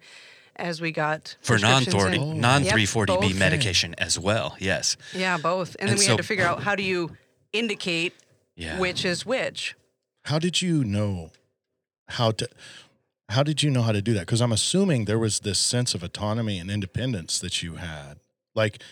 as 0.57 0.81
we 0.81 0.91
got 0.91 1.35
for 1.41 1.57
non 1.57 1.83
prescriptions 1.83 2.15
in. 2.15 2.21
Oh. 2.21 2.33
non 2.33 2.63
Yep, 2.63 2.75
340B 2.75 3.07
both. 3.21 3.39
medication 3.39 3.95
as 3.97 4.19
well? 4.19 4.55
Yes. 4.59 4.97
Yeah, 5.15 5.39
both. 5.39 5.75
And, 5.79 5.89
And 5.89 5.89
then 5.89 5.97
we 5.97 6.05
so- 6.05 6.11
had 6.11 6.17
to 6.17 6.23
figure 6.23 6.45
out 6.45 6.61
how 6.61 6.75
do 6.75 6.83
you 6.83 7.17
indicate 7.51 8.13
Yeah. 8.55 8.77
which 8.77 9.03
is 9.03 9.25
which. 9.25 9.73
How 10.25 10.37
did 10.37 10.61
you 10.61 10.83
know 10.83 11.31
how 12.11 12.31
to? 12.31 12.47
How 13.29 13.43
did 13.43 13.63
you 13.63 13.69
know 13.69 13.81
how 13.81 13.91
to 13.91 14.01
do 14.01 14.13
that? 14.13 14.21
Because 14.21 14.41
I'm 14.41 14.51
assuming 14.51 15.05
there 15.05 15.19
was 15.19 15.39
this 15.39 15.59
sense 15.59 15.93
of 15.93 16.03
autonomy 16.03 16.59
and 16.59 16.69
independence 16.69 17.39
that 17.39 17.63
you 17.63 17.75
had. 17.75 18.19
Like 18.55 18.83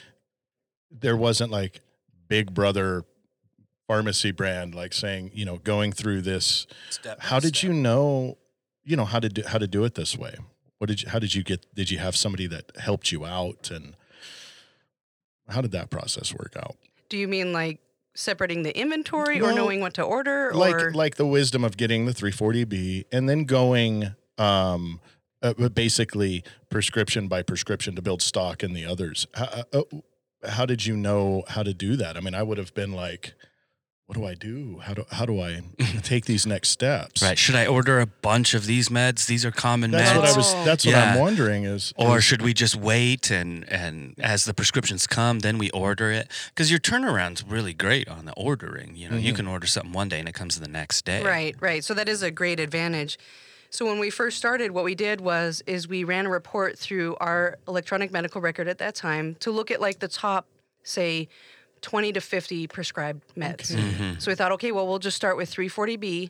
there 0.90 1.18
wasn't 1.18 1.52
like 1.52 1.82
Big 2.28 2.54
Brother 2.54 3.04
pharmacy 3.88 4.30
brand 4.30 4.76
like 4.76 4.94
saying 4.94 5.32
you 5.34 5.44
know 5.46 5.58
going 5.58 5.92
through 5.92 6.22
this. 6.22 6.68
step 6.90 7.20
How 7.20 7.40
did 7.40 7.62
you 7.64 7.74
know? 7.74 8.38
You 8.84 8.96
know 8.96 9.06
how 9.06 9.20
to 9.20 9.30
do 9.30 9.44
how 9.46 9.58
to 9.58 9.68
do 9.68 9.84
it 9.84 9.96
this 9.96 10.18
way. 10.18 10.36
What 10.78 10.88
did 10.88 11.02
you? 11.02 11.10
How 11.10 11.20
did 11.20 11.36
you 11.36 11.44
get? 11.44 11.66
Did 11.76 11.92
you 11.92 11.98
have 11.98 12.16
somebody 12.16 12.48
that 12.48 12.72
helped 12.78 13.12
you 13.12 13.26
out 13.26 13.70
and? 13.72 13.96
How 15.50 15.62
did 15.62 15.72
that 15.72 15.90
process 15.90 16.34
work 16.34 16.54
out? 16.56 16.76
Do 17.10 17.18
you 17.18 17.28
mean 17.28 17.52
like 17.52 17.80
separating 18.16 18.64
the 18.64 18.78
inventory 18.78 19.40
or 19.40 19.54
knowing 19.54 19.82
what 19.82 19.94
to 19.94 20.02
order 20.02 20.50
or 20.50 20.54
like 20.54 20.96
like 20.96 21.16
the 21.16 21.26
wisdom 21.26 21.64
of 21.64 21.78
getting 21.78 22.06
the 22.06 22.12
340b 22.12 23.06
and 23.12 23.30
then 23.30 23.46
going 23.46 24.16
um 24.38 25.00
uh, 25.42 25.54
basically 25.70 26.44
prescription 26.70 27.28
by 27.28 27.42
prescription 27.42 27.96
to 27.96 28.02
build 28.02 28.22
stock 28.22 28.62
in 28.62 28.74
the 28.74 28.86
others. 28.86 29.26
How, 29.36 29.46
uh, 29.46 29.64
uh, 29.72 30.50
how 30.50 30.66
did 30.66 30.86
you 30.86 30.98
know 30.98 31.44
how 31.48 31.64
to 31.64 31.74
do 31.74 31.96
that? 31.96 32.18
I 32.18 32.20
mean 32.20 32.34
i 32.36 32.44
would 32.44 32.58
have 32.58 32.74
been 32.74 32.92
like 32.92 33.34
what 34.10 34.16
do 34.18 34.26
i 34.26 34.34
do 34.34 34.80
how 34.82 34.96
do 34.96 35.06
how 35.12 35.24
do 35.24 35.40
i 35.40 35.62
take 36.02 36.26
these 36.26 36.48
next 36.48 36.70
steps 36.70 37.22
Right. 37.22 37.38
Should 37.38 37.54
I 37.54 37.68
order 37.68 38.00
a 38.00 38.08
bunch 38.08 38.56
of 38.56 38.66
these 38.66 38.90
meds? 38.90 39.28
These 39.28 39.46
are 39.46 39.52
common 39.52 39.92
that's 39.92 40.10
meds. 40.10 40.16
what 40.18 40.26
i 40.26 40.36
was 40.36 40.52
that's 40.66 40.84
what 40.84 40.96
i'm 40.96 41.20
wondering 41.20 41.64
is 41.66 41.94
or 41.96 42.18
is- 42.18 42.24
should 42.24 42.42
we 42.42 42.56
just 42.56 42.76
wait 42.76 43.30
and 43.30 43.70
and 43.72 44.16
as 44.18 44.46
the 44.46 44.54
prescriptions 44.56 45.06
come, 45.06 45.40
then 45.40 45.60
we 45.60 45.70
order 45.70 46.12
it? 46.12 46.28
Because 46.50 46.72
your 46.72 46.80
turnaround's 46.80 47.44
really 47.44 47.74
great 47.74 48.08
on 48.10 48.26
the 48.26 48.34
ordering. 48.34 48.96
You 48.96 49.10
know, 49.10 49.18
you 49.18 49.32
Mhm. 49.34 49.36
can 49.38 49.48
order 49.48 49.68
something 49.68 49.92
one 49.94 50.10
day 50.10 50.20
and 50.20 50.28
it 50.28 50.34
comes 50.34 50.60
the 50.60 50.68
next 50.68 51.06
day. 51.06 51.22
Right, 51.24 51.56
right. 51.60 51.84
So 51.84 51.94
that 51.94 52.10
is 52.10 52.24
a 52.24 52.32
great 52.32 52.60
advantage. 52.60 53.20
So 53.70 53.86
when 53.86 54.00
we 54.00 54.10
first 54.10 54.38
started, 54.38 54.72
what 54.72 54.84
we 54.84 54.96
did 54.96 55.22
was 55.22 55.62
is 55.68 55.88
we 55.88 56.04
ran 56.04 56.26
a 56.26 56.30
report 56.30 56.80
through 56.80 57.16
our 57.20 57.60
electronic 57.68 58.12
medical 58.12 58.42
record 58.42 58.68
at 58.68 58.80
that 58.80 58.96
time 58.96 59.36
to 59.42 59.52
look 59.52 59.70
at 59.70 59.80
like 59.80 60.00
the 60.00 60.08
top, 60.08 60.48
say, 60.84 61.30
20 61.82 62.14
to 62.14 62.22
50 62.22 62.68
prescribed 62.68 63.24
meds. 63.36 63.72
Okay. 63.74 63.82
Mhm. 63.82 64.22
So 64.22 64.32
we 64.32 64.36
thought, 64.36 64.52
okay, 64.54 64.72
well, 64.72 64.88
we'll 64.88 65.00
just 65.00 65.18
start 65.18 65.38
with 65.38 65.52
340B 65.54 66.30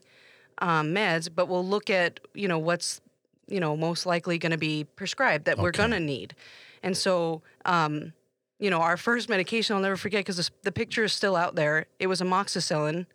um, 0.59 0.93
meds, 0.93 1.29
but 1.33 1.47
we'll 1.47 1.65
look 1.65 1.89
at, 1.89 2.19
you 2.33 2.47
know, 2.47 2.59
what's, 2.59 3.01
you 3.47 3.59
know, 3.59 3.75
most 3.77 4.05
likely 4.05 4.37
going 4.37 4.51
to 4.51 4.57
be 4.57 4.83
prescribed 4.83 5.45
that 5.45 5.57
we're 5.57 5.71
going 5.71 5.91
to 5.91 5.99
need. 5.99 6.35
And 6.83 6.95
so, 6.95 7.41
um, 7.65 8.13
you 8.59 8.69
know, 8.69 8.81
our 8.81 8.97
first 8.97 9.29
medication, 9.29 9.75
I'll 9.75 9.81
never 9.81 9.95
forget 9.97 10.25
because 10.25 10.51
the 10.63 10.71
picture 10.71 11.03
is 11.05 11.13
still 11.13 11.35
out 11.35 11.55
there. 11.55 11.85
It 11.99 12.07
was 12.07 12.21
amoxicillin. 12.21 13.05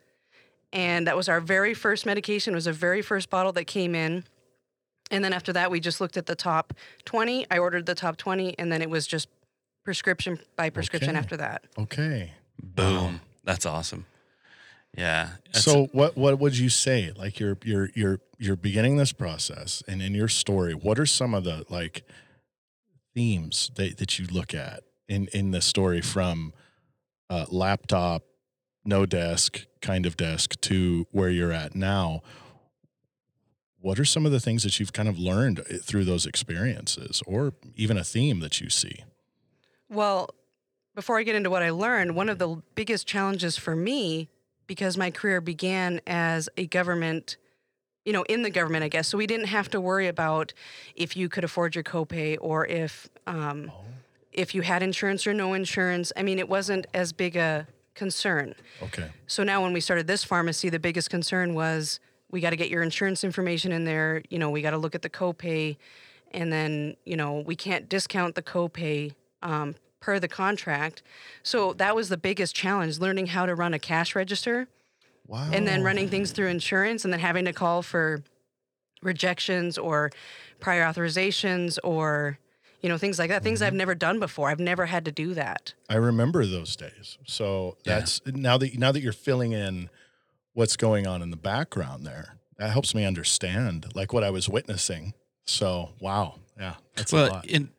And 0.72 1.06
that 1.06 1.16
was 1.16 1.28
our 1.28 1.40
very 1.40 1.72
first 1.74 2.04
medication. 2.04 2.54
It 2.54 2.56
was 2.56 2.64
the 2.64 2.72
very 2.72 3.00
first 3.02 3.30
bottle 3.30 3.52
that 3.52 3.66
came 3.66 3.94
in. 3.94 4.24
And 5.10 5.22
then 5.24 5.32
after 5.32 5.52
that, 5.52 5.70
we 5.70 5.78
just 5.80 6.00
looked 6.00 6.16
at 6.16 6.26
the 6.26 6.34
top 6.34 6.72
20. 7.04 7.46
I 7.50 7.58
ordered 7.58 7.86
the 7.86 7.94
top 7.94 8.16
20, 8.16 8.58
and 8.58 8.72
then 8.72 8.82
it 8.82 8.90
was 8.90 9.06
just 9.06 9.28
prescription 9.84 10.38
by 10.56 10.70
prescription 10.70 11.10
Okay. 11.10 11.18
after 11.18 11.36
that. 11.36 11.64
okay 11.78 12.32
Boom. 12.62 13.20
That's 13.44 13.66
awesome. 13.66 14.06
Yeah. 14.96 15.30
That's- 15.46 15.64
so 15.64 15.86
what 15.92 16.16
what 16.16 16.38
would 16.38 16.56
you 16.56 16.68
say 16.70 17.12
like 17.16 17.38
you're 17.40 17.58
you're 17.64 17.90
you're 17.94 18.20
you're 18.38 18.56
beginning 18.56 18.96
this 18.96 19.12
process 19.12 19.82
and 19.88 20.00
in 20.00 20.14
your 20.14 20.28
story 20.28 20.72
what 20.74 20.98
are 20.98 21.06
some 21.06 21.34
of 21.34 21.44
the 21.44 21.64
like 21.68 22.02
themes 23.14 23.70
that, 23.76 23.98
that 23.98 24.18
you 24.18 24.26
look 24.26 24.54
at 24.54 24.82
in 25.08 25.28
in 25.32 25.50
the 25.50 25.60
story 25.60 26.00
from 26.00 26.52
uh, 27.30 27.46
laptop 27.50 28.22
no 28.84 29.04
desk 29.06 29.66
kind 29.82 30.06
of 30.06 30.16
desk 30.16 30.60
to 30.60 31.06
where 31.10 31.28
you're 31.30 31.52
at 31.52 31.74
now 31.74 32.22
what 33.80 33.98
are 33.98 34.04
some 34.04 34.24
of 34.24 34.32
the 34.32 34.40
things 34.40 34.62
that 34.62 34.80
you've 34.80 34.92
kind 34.92 35.08
of 35.08 35.18
learned 35.18 35.60
uh, 35.60 35.64
through 35.82 36.04
those 36.04 36.24
experiences 36.24 37.22
or 37.26 37.52
even 37.74 37.96
a 37.98 38.04
theme 38.04 38.40
that 38.40 38.60
you 38.60 38.70
see 38.70 39.04
Well, 39.94 40.30
before 40.94 41.18
I 41.18 41.22
get 41.22 41.36
into 41.36 41.50
what 41.50 41.62
I 41.62 41.70
learned, 41.70 42.16
one 42.16 42.28
of 42.28 42.38
the 42.38 42.60
biggest 42.74 43.06
challenges 43.06 43.56
for 43.56 43.74
me, 43.76 44.28
because 44.66 44.96
my 44.96 45.10
career 45.10 45.40
began 45.40 46.00
as 46.06 46.48
a 46.56 46.66
government, 46.66 47.36
you 48.04 48.12
know, 48.12 48.22
in 48.24 48.42
the 48.42 48.50
government, 48.50 48.84
I 48.84 48.88
guess. 48.88 49.08
So 49.08 49.18
we 49.18 49.26
didn't 49.26 49.46
have 49.46 49.70
to 49.70 49.80
worry 49.80 50.08
about 50.08 50.52
if 50.96 51.16
you 51.16 51.28
could 51.28 51.44
afford 51.44 51.74
your 51.74 51.84
copay 51.84 52.36
or 52.40 52.66
if 52.66 53.08
um, 53.26 53.70
if 54.32 54.54
you 54.54 54.62
had 54.62 54.82
insurance 54.82 55.26
or 55.26 55.34
no 55.34 55.54
insurance. 55.54 56.12
I 56.16 56.22
mean, 56.22 56.38
it 56.38 56.48
wasn't 56.48 56.86
as 56.92 57.12
big 57.12 57.36
a 57.36 57.66
concern. 57.94 58.56
okay 58.82 59.08
So 59.28 59.44
now 59.44 59.62
when 59.62 59.72
we 59.72 59.80
started 59.80 60.08
this 60.08 60.24
pharmacy, 60.24 60.68
the 60.68 60.80
biggest 60.80 61.08
concern 61.10 61.54
was 61.54 62.00
we 62.30 62.40
got 62.40 62.50
to 62.50 62.56
get 62.56 62.68
your 62.68 62.82
insurance 62.82 63.22
information 63.22 63.70
in 63.70 63.84
there. 63.84 64.22
You 64.28 64.40
know, 64.40 64.50
we 64.50 64.60
got 64.60 64.70
to 64.70 64.78
look 64.78 64.96
at 64.96 65.02
the 65.02 65.10
copay, 65.10 65.76
and 66.32 66.52
then 66.52 66.96
you 67.04 67.16
know 67.16 67.40
we 67.46 67.54
can't 67.54 67.88
discount 67.88 68.34
the 68.34 68.42
copay 68.42 69.14
um, 69.44 69.74
per 70.04 70.20
the 70.20 70.28
contract. 70.28 71.02
So 71.42 71.72
that 71.74 71.96
was 71.96 72.10
the 72.10 72.18
biggest 72.18 72.54
challenge: 72.54 72.98
learning 72.98 73.28
how 73.28 73.46
to 73.46 73.54
run 73.54 73.72
a 73.72 73.78
cash 73.78 74.14
register, 74.14 74.68
wow 75.26 75.48
and 75.50 75.66
then 75.66 75.82
running 75.82 76.10
things 76.10 76.30
through 76.30 76.48
insurance, 76.48 77.04
and 77.04 77.12
then 77.12 77.20
having 77.20 77.46
to 77.46 77.54
call 77.54 77.80
for 77.80 78.22
rejections 79.02 79.78
or 79.78 80.10
prior 80.60 80.84
authorizations 80.84 81.78
or 81.82 82.38
you 82.82 82.90
know 82.90 82.98
things 82.98 83.18
like 83.18 83.30
that. 83.30 83.42
Things 83.42 83.62
I've 83.62 83.70
mm-hmm. 83.70 83.78
never 83.78 83.94
done 83.94 84.20
before. 84.20 84.50
I've 84.50 84.60
never 84.60 84.84
had 84.84 85.06
to 85.06 85.10
do 85.10 85.32
that. 85.34 85.72
I 85.88 85.96
remember 85.96 86.44
those 86.44 86.76
days. 86.76 87.16
So 87.26 87.78
Yeah. 87.84 88.00
that's 88.00 88.20
now 88.26 88.58
that 88.58 88.78
now 88.78 88.92
that 88.92 89.00
you're 89.00 89.14
filling 89.14 89.52
in 89.52 89.88
what's 90.52 90.76
going 90.76 91.06
on 91.06 91.22
in 91.22 91.30
the 91.30 91.36
background 91.38 92.06
there. 92.06 92.36
That 92.58 92.70
helps 92.70 92.94
me 92.94 93.06
understand 93.06 93.86
like 93.94 94.12
what 94.12 94.22
I 94.22 94.28
was 94.28 94.50
witnessing. 94.50 95.14
So 95.46 95.92
wow, 95.98 96.34
yeah, 96.58 96.74
that's 96.94 97.12
a 97.12 97.26
lot. 97.30 97.46
in 97.46 97.70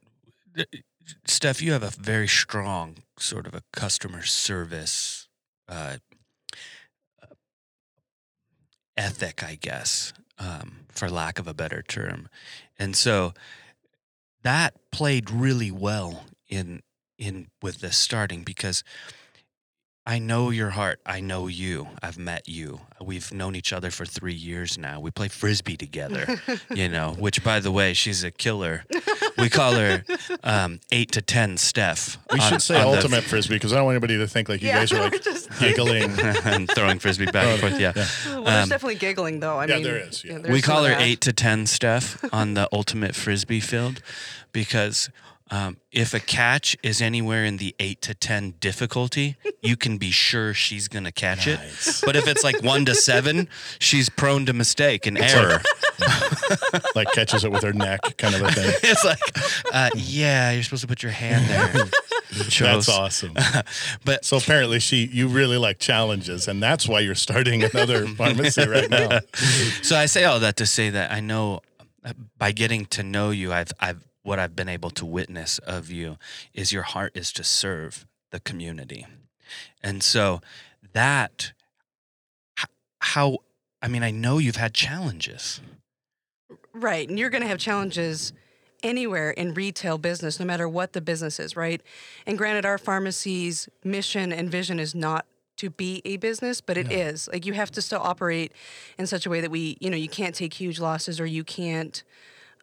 Steph, 1.25 1.61
you 1.61 1.71
have 1.73 1.83
a 1.83 1.89
very 1.89 2.27
strong 2.27 2.97
sort 3.17 3.47
of 3.47 3.53
a 3.53 3.63
customer 3.71 4.23
service 4.23 5.27
uh, 5.67 5.97
ethic, 8.97 9.43
I 9.43 9.55
guess, 9.55 10.13
um, 10.39 10.85
for 10.89 11.09
lack 11.09 11.39
of 11.39 11.47
a 11.47 11.53
better 11.53 11.81
term, 11.81 12.29
and 12.79 12.95
so 12.95 13.33
that 14.43 14.91
played 14.91 15.29
really 15.31 15.71
well 15.71 16.25
in 16.47 16.81
in 17.17 17.47
with 17.61 17.79
this 17.79 17.97
starting 17.97 18.43
because 18.43 18.83
I 20.07 20.19
know 20.19 20.51
your 20.51 20.69
heart. 20.69 20.99
I 21.03 21.19
know 21.19 21.47
you. 21.47 21.87
I've 22.03 22.19
met 22.19 22.47
you. 22.47 22.81
We've 23.01 23.33
known 23.33 23.55
each 23.55 23.73
other 23.73 23.89
for 23.89 24.05
three 24.05 24.35
years 24.35 24.77
now. 24.77 24.99
We 24.99 25.09
play 25.09 25.29
frisbee 25.29 25.77
together, 25.77 26.39
you 26.69 26.87
know, 26.89 27.15
which, 27.17 27.43
by 27.43 27.59
the 27.59 27.71
way, 27.71 27.93
she's 27.95 28.23
a 28.23 28.29
killer. 28.29 28.83
We 29.39 29.49
call 29.49 29.73
her 29.73 30.03
um, 30.43 30.79
eight 30.91 31.11
to 31.13 31.23
10 31.23 31.57
Steph. 31.57 32.19
We 32.31 32.39
on- 32.39 32.49
should 32.49 32.61
say 32.61 32.75
on 32.79 32.91
the- 32.91 32.97
ultimate 32.97 33.23
frisbee 33.23 33.55
because 33.55 33.73
I 33.73 33.77
don't 33.77 33.85
want 33.85 33.95
anybody 33.95 34.17
to 34.19 34.27
think 34.27 34.47
like 34.47 34.61
you 34.61 34.67
Yeah, 34.67 34.79
guys 34.81 34.93
are 34.93 35.01
like 35.09 35.23
just- 35.23 35.49
giggling. 35.59 36.11
and 36.19 36.69
throwing 36.69 36.99
frisbee 36.99 37.25
back 37.25 37.47
and 37.47 37.59
forth. 37.59 37.79
Yeah. 37.79 37.93
well, 37.95 38.43
there's 38.43 38.63
Um, 38.63 38.69
definitely 38.69 38.95
giggling 38.95 39.39
though. 39.39 39.57
I 39.57 39.65
yeah, 39.65 39.73
mean, 39.75 39.83
there 39.83 39.97
is, 39.97 40.23
yeah. 40.23 40.37
there's 40.37 40.53
we 40.53 40.61
call 40.61 40.83
her 40.83 40.89
that. 40.91 41.01
eight 41.01 41.19
to 41.21 41.33
10 41.33 41.65
Steph 41.65 42.23
on 42.31 42.53
the 42.53 42.69
ultimate 42.71 43.15
frisbee 43.15 43.59
field 43.59 44.03
because 44.51 45.09
um, 45.51 45.77
if 45.91 46.13
a 46.15 46.19
catch 46.19 46.75
is 46.81 47.01
anywhere 47.01 47.45
in 47.45 47.57
the 47.57 47.75
eight 47.79 48.01
to 48.01 48.15
10 48.15 48.55
difficulty, 48.59 49.35
you 49.61 49.77
can 49.77 49.97
be 49.97 50.09
sure 50.09 50.53
she's 50.55 50.87
going 50.87 51.03
to 51.05 51.11
catch 51.11 51.45
Nice. 51.45 52.01
it. 52.01 52.05
But 52.05 52.15
if 52.15 52.27
it's 52.27 52.43
like 52.43 52.63
one 52.63 52.83
to 52.85 52.95
seven, 52.95 53.47
she's 53.79 54.09
prone 54.09 54.47
to 54.47 54.53
mistake 54.53 55.05
and 55.05 55.17
error. 55.19 55.61
like 56.95 57.11
catches 57.13 57.43
it 57.43 57.51
with 57.51 57.63
her 57.63 57.73
neck, 57.73 57.99
kind 58.17 58.33
of 58.35 58.41
a 58.41 58.51
thing. 58.51 58.73
it's 58.83 59.03
like, 59.05 59.19
uh, 59.71 59.89
yeah, 59.95 60.51
you're 60.51 60.63
supposed 60.63 60.81
to 60.81 60.87
put 60.87 61.03
your 61.03 61.11
hand 61.11 61.47
there. 61.47 61.85
That's 62.59 62.89
awesome. 62.89 63.33
But 64.03 64.25
So 64.25 64.37
apparently, 64.37 64.79
she 64.79 65.05
you 65.05 65.27
really 65.27 65.57
like 65.57 65.79
challenges, 65.79 66.47
and 66.49 66.61
that's 66.61 66.85
why 66.85 66.99
you're 66.99 67.15
starting 67.15 67.63
another 67.63 68.07
pharmacy 68.07 68.67
right 68.67 68.89
now. 68.89 69.19
so 69.83 69.95
I 69.95 70.07
say 70.07 70.25
all 70.25 70.39
that 70.41 70.57
to 70.57 70.65
say 70.65 70.89
that 70.89 71.11
I 71.11 71.21
know 71.21 71.61
uh, 72.03 72.11
by 72.37 72.51
getting 72.51 72.87
to 72.87 73.03
know 73.03 73.29
you, 73.29 73.53
I've 73.53 73.71
I've 73.79 74.03
what 74.25 74.39
I've 74.39 74.55
been 74.55 74.69
able 74.69 74.89
to 74.91 75.05
witness 75.05 75.59
of 75.59 75.89
you 75.89 76.17
is 76.53 76.71
your 76.71 76.83
heart 76.83 77.15
is 77.15 77.31
to 77.33 77.43
serve 77.43 78.05
the 78.31 78.39
community, 78.39 79.05
and 79.83 80.03
so 80.03 80.41
that 80.93 81.53
how 82.99 83.37
I 83.81 83.87
mean 83.87 84.03
I 84.03 84.11
know 84.11 84.39
you've 84.39 84.55
had 84.55 84.73
challenges. 84.73 85.61
Right. 86.73 87.07
And 87.07 87.17
you're 87.17 87.29
going 87.29 87.43
to 87.43 87.47
have 87.47 87.59
challenges 87.59 88.33
anywhere 88.83 89.31
in 89.31 89.53
retail 89.53 89.97
business, 89.97 90.39
no 90.39 90.45
matter 90.45 90.67
what 90.67 90.93
the 90.93 91.01
business 91.01 91.39
is, 91.39 91.55
right? 91.55 91.81
And 92.25 92.37
granted, 92.37 92.65
our 92.65 92.77
pharmacy's 92.77 93.69
mission 93.83 94.33
and 94.33 94.49
vision 94.49 94.79
is 94.79 94.93
not 94.93 95.25
to 95.57 95.69
be 95.69 96.01
a 96.03 96.17
business, 96.17 96.59
but 96.59 96.77
it 96.77 96.91
is. 96.91 97.29
Like 97.31 97.45
you 97.45 97.53
have 97.53 97.71
to 97.71 97.81
still 97.81 98.01
operate 98.01 98.51
in 98.97 99.07
such 99.07 99.25
a 99.25 99.29
way 99.29 99.39
that 99.39 99.49
we, 99.49 99.77
you 99.79 99.89
know, 99.89 99.95
you 99.95 100.09
can't 100.09 100.35
take 100.35 100.53
huge 100.53 100.79
losses 100.79 101.19
or 101.19 101.25
you 101.25 101.45
can't 101.45 102.03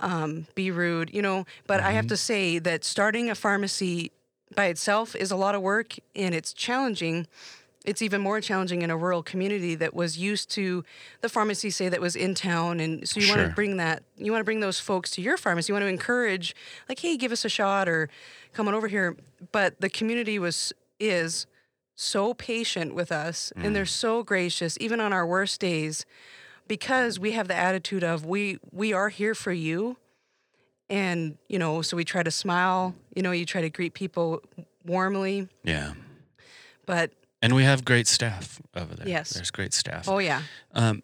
um, 0.03 0.47
be 0.55 0.71
rude, 0.71 1.15
you 1.15 1.23
know. 1.23 1.47
But 1.67 1.81
I 1.81 1.93
have 1.93 2.07
to 2.09 2.17
say 2.17 2.59
that 2.59 2.85
starting 2.85 3.31
a 3.31 3.35
pharmacy 3.35 4.13
by 4.55 4.67
itself 4.67 5.17
is 5.17 5.31
a 5.31 5.37
lot 5.37 5.55
of 5.55 5.63
work 5.63 5.97
and 6.15 6.35
it's 6.35 6.53
challenging. 6.53 7.27
It's 7.85 8.03
even 8.03 8.21
more 8.21 8.41
challenging 8.41 8.83
in 8.83 8.91
a 8.91 8.97
rural 8.97 9.23
community 9.23 9.75
that 9.77 9.95
was 9.95 10.19
used 10.19 10.51
to 10.51 10.85
the 11.21 11.29
pharmacy 11.29 11.71
say 11.71 11.89
that 11.89 12.01
was 12.01 12.15
in 12.15 12.35
town. 12.35 12.79
And 12.79 13.09
so 13.09 13.19
you 13.19 13.29
want 13.29 13.49
to 13.49 13.55
bring 13.55 13.79
that 13.79 14.03
you 14.17 14.31
want 14.31 14.41
to 14.41 14.45
bring 14.45 14.61
those 14.61 14.79
folks 14.79 15.11
to 15.13 15.23
your 15.23 15.37
pharmacy. 15.37 15.71
You 15.73 15.75
want 15.75 15.85
to 15.85 15.89
encourage 15.89 16.55
like 16.89 16.99
hey 16.99 17.17
give 17.17 17.33
us 17.33 17.45
a 17.45 17.49
shot 17.49 17.89
or 17.89 18.09
come 18.53 18.69
on 18.69 18.75
over 18.75 18.89
here. 18.89 19.17
But 19.51 19.81
the 19.81 19.89
community 19.89 20.39
was 20.39 20.73
is 21.01 21.47
so 21.95 22.35
patient 22.35 22.95
with 22.95 23.13
us 23.13 23.53
and 23.57 23.77
they're 23.77 23.85
so 23.85 24.23
gracious 24.23 24.79
even 24.81 24.99
on 24.99 25.13
our 25.13 25.27
worst 25.27 25.61
days 25.61 26.07
because 26.69 27.19
we 27.19 27.33
have 27.33 27.49
the 27.49 27.57
attitude 27.57 28.05
of 28.05 28.25
we 28.25 28.59
we 28.71 28.93
are 28.93 29.09
here 29.09 29.35
for 29.35 29.53
you 29.53 29.97
and 30.89 31.39
you 31.49 31.59
know 31.59 31.83
so 31.83 31.97
we 31.97 32.05
try 32.05 32.23
to 32.23 32.31
smile 32.31 32.95
you 33.15 33.23
know 33.23 33.31
you 33.33 33.45
try 33.47 33.61
to 33.61 33.71
greet 33.71 33.95
people 33.95 34.41
warmly 34.85 35.49
Yeah, 35.65 35.93
but 36.87 37.13
and 37.41 37.55
we 37.55 37.65
have 37.65 37.85
great 37.85 38.07
staff 38.07 38.61
over 38.77 38.95
there. 38.95 39.09
Yes. 39.09 39.31
there's 39.31 39.51
great 39.51 39.75
staff. 39.75 40.09
oh 40.09 40.19
yeah 40.19 40.43
Um, 40.75 41.03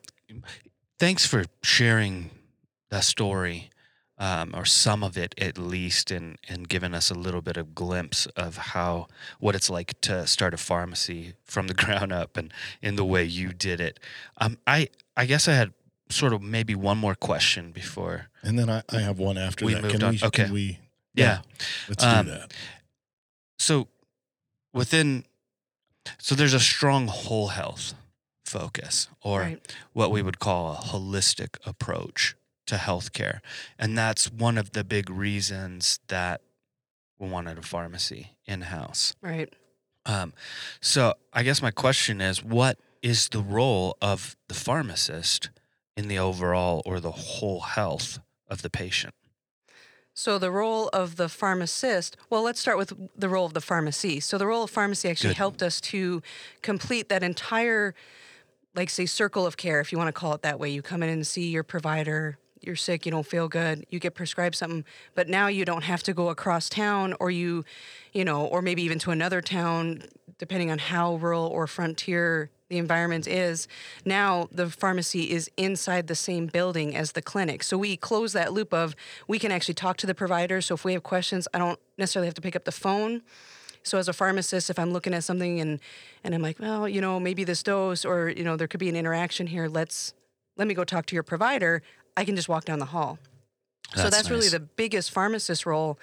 thanks 0.99 1.27
for 1.27 1.45
sharing 1.63 2.31
that 2.91 3.05
story, 3.05 3.71
um, 4.19 4.53
or 4.55 4.65
some 4.65 5.05
of 5.05 5.17
it 5.19 5.35
at 5.41 5.59
least, 5.59 6.11
and 6.11 6.39
and 6.49 6.69
giving 6.69 6.95
us 6.95 7.11
a 7.11 7.15
little 7.15 7.43
bit 7.43 7.57
of 7.57 7.75
glimpse 7.75 8.27
of 8.37 8.57
how 8.57 9.07
what 9.39 9.55
it's 9.55 9.71
like 9.71 10.01
to 10.03 10.27
start 10.27 10.55
a 10.55 10.57
pharmacy 10.57 11.35
from 11.45 11.67
the 11.69 11.75
ground 11.85 12.13
up, 12.13 12.37
and 12.37 12.53
in 12.83 12.97
the 12.97 13.05
way 13.05 13.25
you 13.25 13.53
did 13.53 13.81
it. 13.81 14.01
Um, 14.39 14.59
I 14.67 14.89
I 15.19 15.27
guess 15.27 15.49
I 15.49 15.53
had 15.53 15.73
sort 16.11 16.33
of 16.33 16.41
maybe 16.41 16.75
one 16.75 16.97
more 16.97 17.15
question 17.15 17.73
before. 17.73 18.29
And 18.43 18.59
then 18.59 18.71
I, 18.71 18.83
I 18.89 19.01
have 19.01 19.19
one 19.19 19.37
after 19.37 19.67
We 19.67 19.75
that. 19.75 19.83
moved 19.83 19.95
can 19.97 20.03
on. 20.05 20.13
we? 20.15 20.21
Okay. 20.23 20.45
Can 20.45 20.53
we? 20.53 20.79
Yeah. 21.15 21.41
Let's 21.89 22.05
Um, 22.05 22.27
do 22.27 22.33
that. 22.33 22.53
So 23.59 23.89
within, 24.73 25.25
so 26.19 26.35
there's 26.35 26.55
a 26.55 26.61
strong 26.61 27.09
whole 27.09 27.49
health 27.49 27.95
focus, 28.47 29.09
or 29.21 29.41
right 29.41 29.77
what 29.93 30.11
we 30.11 30.23
would 30.23 30.39
call 30.39 30.73
a 30.73 30.77
holistic 30.77 31.57
approach 31.67 32.35
to 32.67 32.77
healthcare. 32.77 33.41
And 33.79 33.99
that's 33.99 34.31
one 34.31 34.57
of 34.57 34.73
the 34.73 34.85
big 34.85 35.11
reasons 35.11 35.99
that 36.09 36.41
we 37.19 37.29
wanted 37.29 37.59
a 37.59 37.63
pharmacy 37.63 38.33
in 38.47 38.63
house. 38.63 39.15
right 39.21 39.53
Um, 40.07 40.33
so 40.81 41.15
I 41.33 41.43
guess 41.43 41.61
my 41.61 41.73
question 41.73 42.21
is 42.23 42.43
what 42.43 42.79
is 43.03 43.29
the 43.29 43.41
role 43.41 43.97
of 44.01 44.37
the 44.49 44.55
pharmacist 44.55 45.51
in 45.97 46.09
the 46.09 46.19
overall 46.19 46.83
or 46.85 47.01
the 47.01 47.11
whole 47.11 47.61
health 47.61 48.19
of 48.49 48.63
the 48.63 48.71
patient? 48.71 49.15
So 50.15 50.39
the 50.39 50.51
role 50.51 50.89
of 50.89 51.15
the 51.15 51.29
pharmacist, 51.29 52.17
well, 52.29 52.43
let's 52.43 52.59
start 52.59 52.77
with 52.77 52.93
the 53.17 53.29
role 53.29 53.47
of 53.47 53.55
the 53.55 53.61
pharmacy. 53.61 54.19
So 54.19 54.37
the 54.37 54.49
role 54.49 54.65
of 54.65 54.71
pharmacy 54.71 55.09
actually 55.09 55.31
Good. 55.31 55.37
helped 55.37 55.63
us 55.63 55.81
to 55.83 56.23
complete 56.61 57.09
that 57.09 57.23
entire, 57.23 57.95
like 58.75 58.91
say, 58.91 59.07
circle 59.07 59.47
of 59.47 59.57
care, 59.57 59.81
if 59.81 59.93
you 59.93 59.99
want 59.99 60.09
to 60.09 60.13
call 60.13 60.35
it 60.35 60.43
that 60.43 60.59
way. 60.59 60.71
You 60.71 60.83
come 60.83 61.05
in 61.05 61.09
and 61.09 61.25
see 61.25 61.51
your 61.51 61.63
provider. 61.63 62.39
You're 62.61 62.75
sick, 62.75 63.07
you 63.07 63.13
don't 63.13 63.25
feel 63.25 63.47
good, 63.47 63.87
you 63.89 64.01
get 64.01 64.17
prescribed 64.17 64.57
something, 64.57 64.85
but 65.15 65.29
now 65.29 65.47
you 65.47 65.65
don't 65.65 65.85
have 65.85 66.03
to 66.03 66.13
go 66.13 66.29
across 66.29 66.69
town 66.69 67.15
or 67.21 67.31
you, 67.31 67.65
you 68.13 68.25
know, 68.25 68.47
or 68.47 68.63
maybe 68.63 68.83
even 68.83 68.99
to 68.99 69.13
another 69.13 69.41
town, 69.41 70.03
depending 70.39 70.69
on 70.69 70.79
how 70.79 71.15
rural 71.15 71.47
or 71.47 71.69
frontier 71.69 72.51
the 72.69 72.79
environment 72.79 73.27
is. 73.27 73.67
Now 74.05 74.49
the 74.53 74.71
pharmacy 74.71 75.31
is 75.31 75.51
inside 75.57 76.07
the 76.07 76.15
same 76.15 76.47
building 76.47 76.95
as 76.95 77.13
the 77.13 77.23
clinic. 77.23 77.63
So 77.63 77.79
we 77.79 77.97
close 77.97 78.33
that 78.35 78.53
loop 78.53 78.73
of 78.73 78.95
we 79.27 79.39
can 79.39 79.51
actually 79.51 79.75
talk 79.75 79.97
to 79.99 80.07
the 80.07 80.15
provider. 80.15 80.61
So 80.61 80.75
if 80.75 80.85
we 80.85 80.93
have 80.93 81.03
questions, 81.03 81.49
I 81.55 81.59
don't 81.59 81.79
necessarily 81.97 82.27
have 82.27 82.35
to 82.35 82.43
pick 82.43 82.57
up 82.57 82.65
the 82.65 82.73
phone. 82.73 83.23
So 83.83 83.97
as 83.97 84.09
a 84.09 84.13
pharmacist, 84.13 84.69
if 84.69 84.79
I'm 84.79 84.93
looking 84.93 85.15
at 85.15 85.25
something 85.25 85.61
and 85.61 85.81
and 86.23 86.35
I'm 86.35 86.43
like, 86.43 86.61
well, 86.61 86.89
you 86.89 87.01
know, 87.01 87.19
maybe 87.19 87.45
this 87.45 87.63
dose 87.63 88.05
or 88.05 88.29
you 88.29 88.45
know 88.45 88.57
there 88.57 88.69
could 88.69 88.81
be 88.81 88.89
an 88.89 88.97
interaction 88.97 89.47
here. 89.47 89.69
Let's 89.69 90.13
let 90.57 90.69
me 90.69 90.75
go 90.75 90.85
talk 90.85 91.07
to 91.07 91.15
your 91.15 91.23
provider. 91.23 91.83
I 92.17 92.25
can 92.25 92.37
just 92.37 92.49
walk 92.49 92.65
down 92.65 92.81
the 92.81 92.87
hall. 92.87 93.19
so 93.95 94.03
That's 94.03 94.17
that's 94.17 94.31
really 94.31 94.49
the 94.49 94.61
biggest 94.61 95.11
pharmacist 95.11 95.65
role 95.65 95.99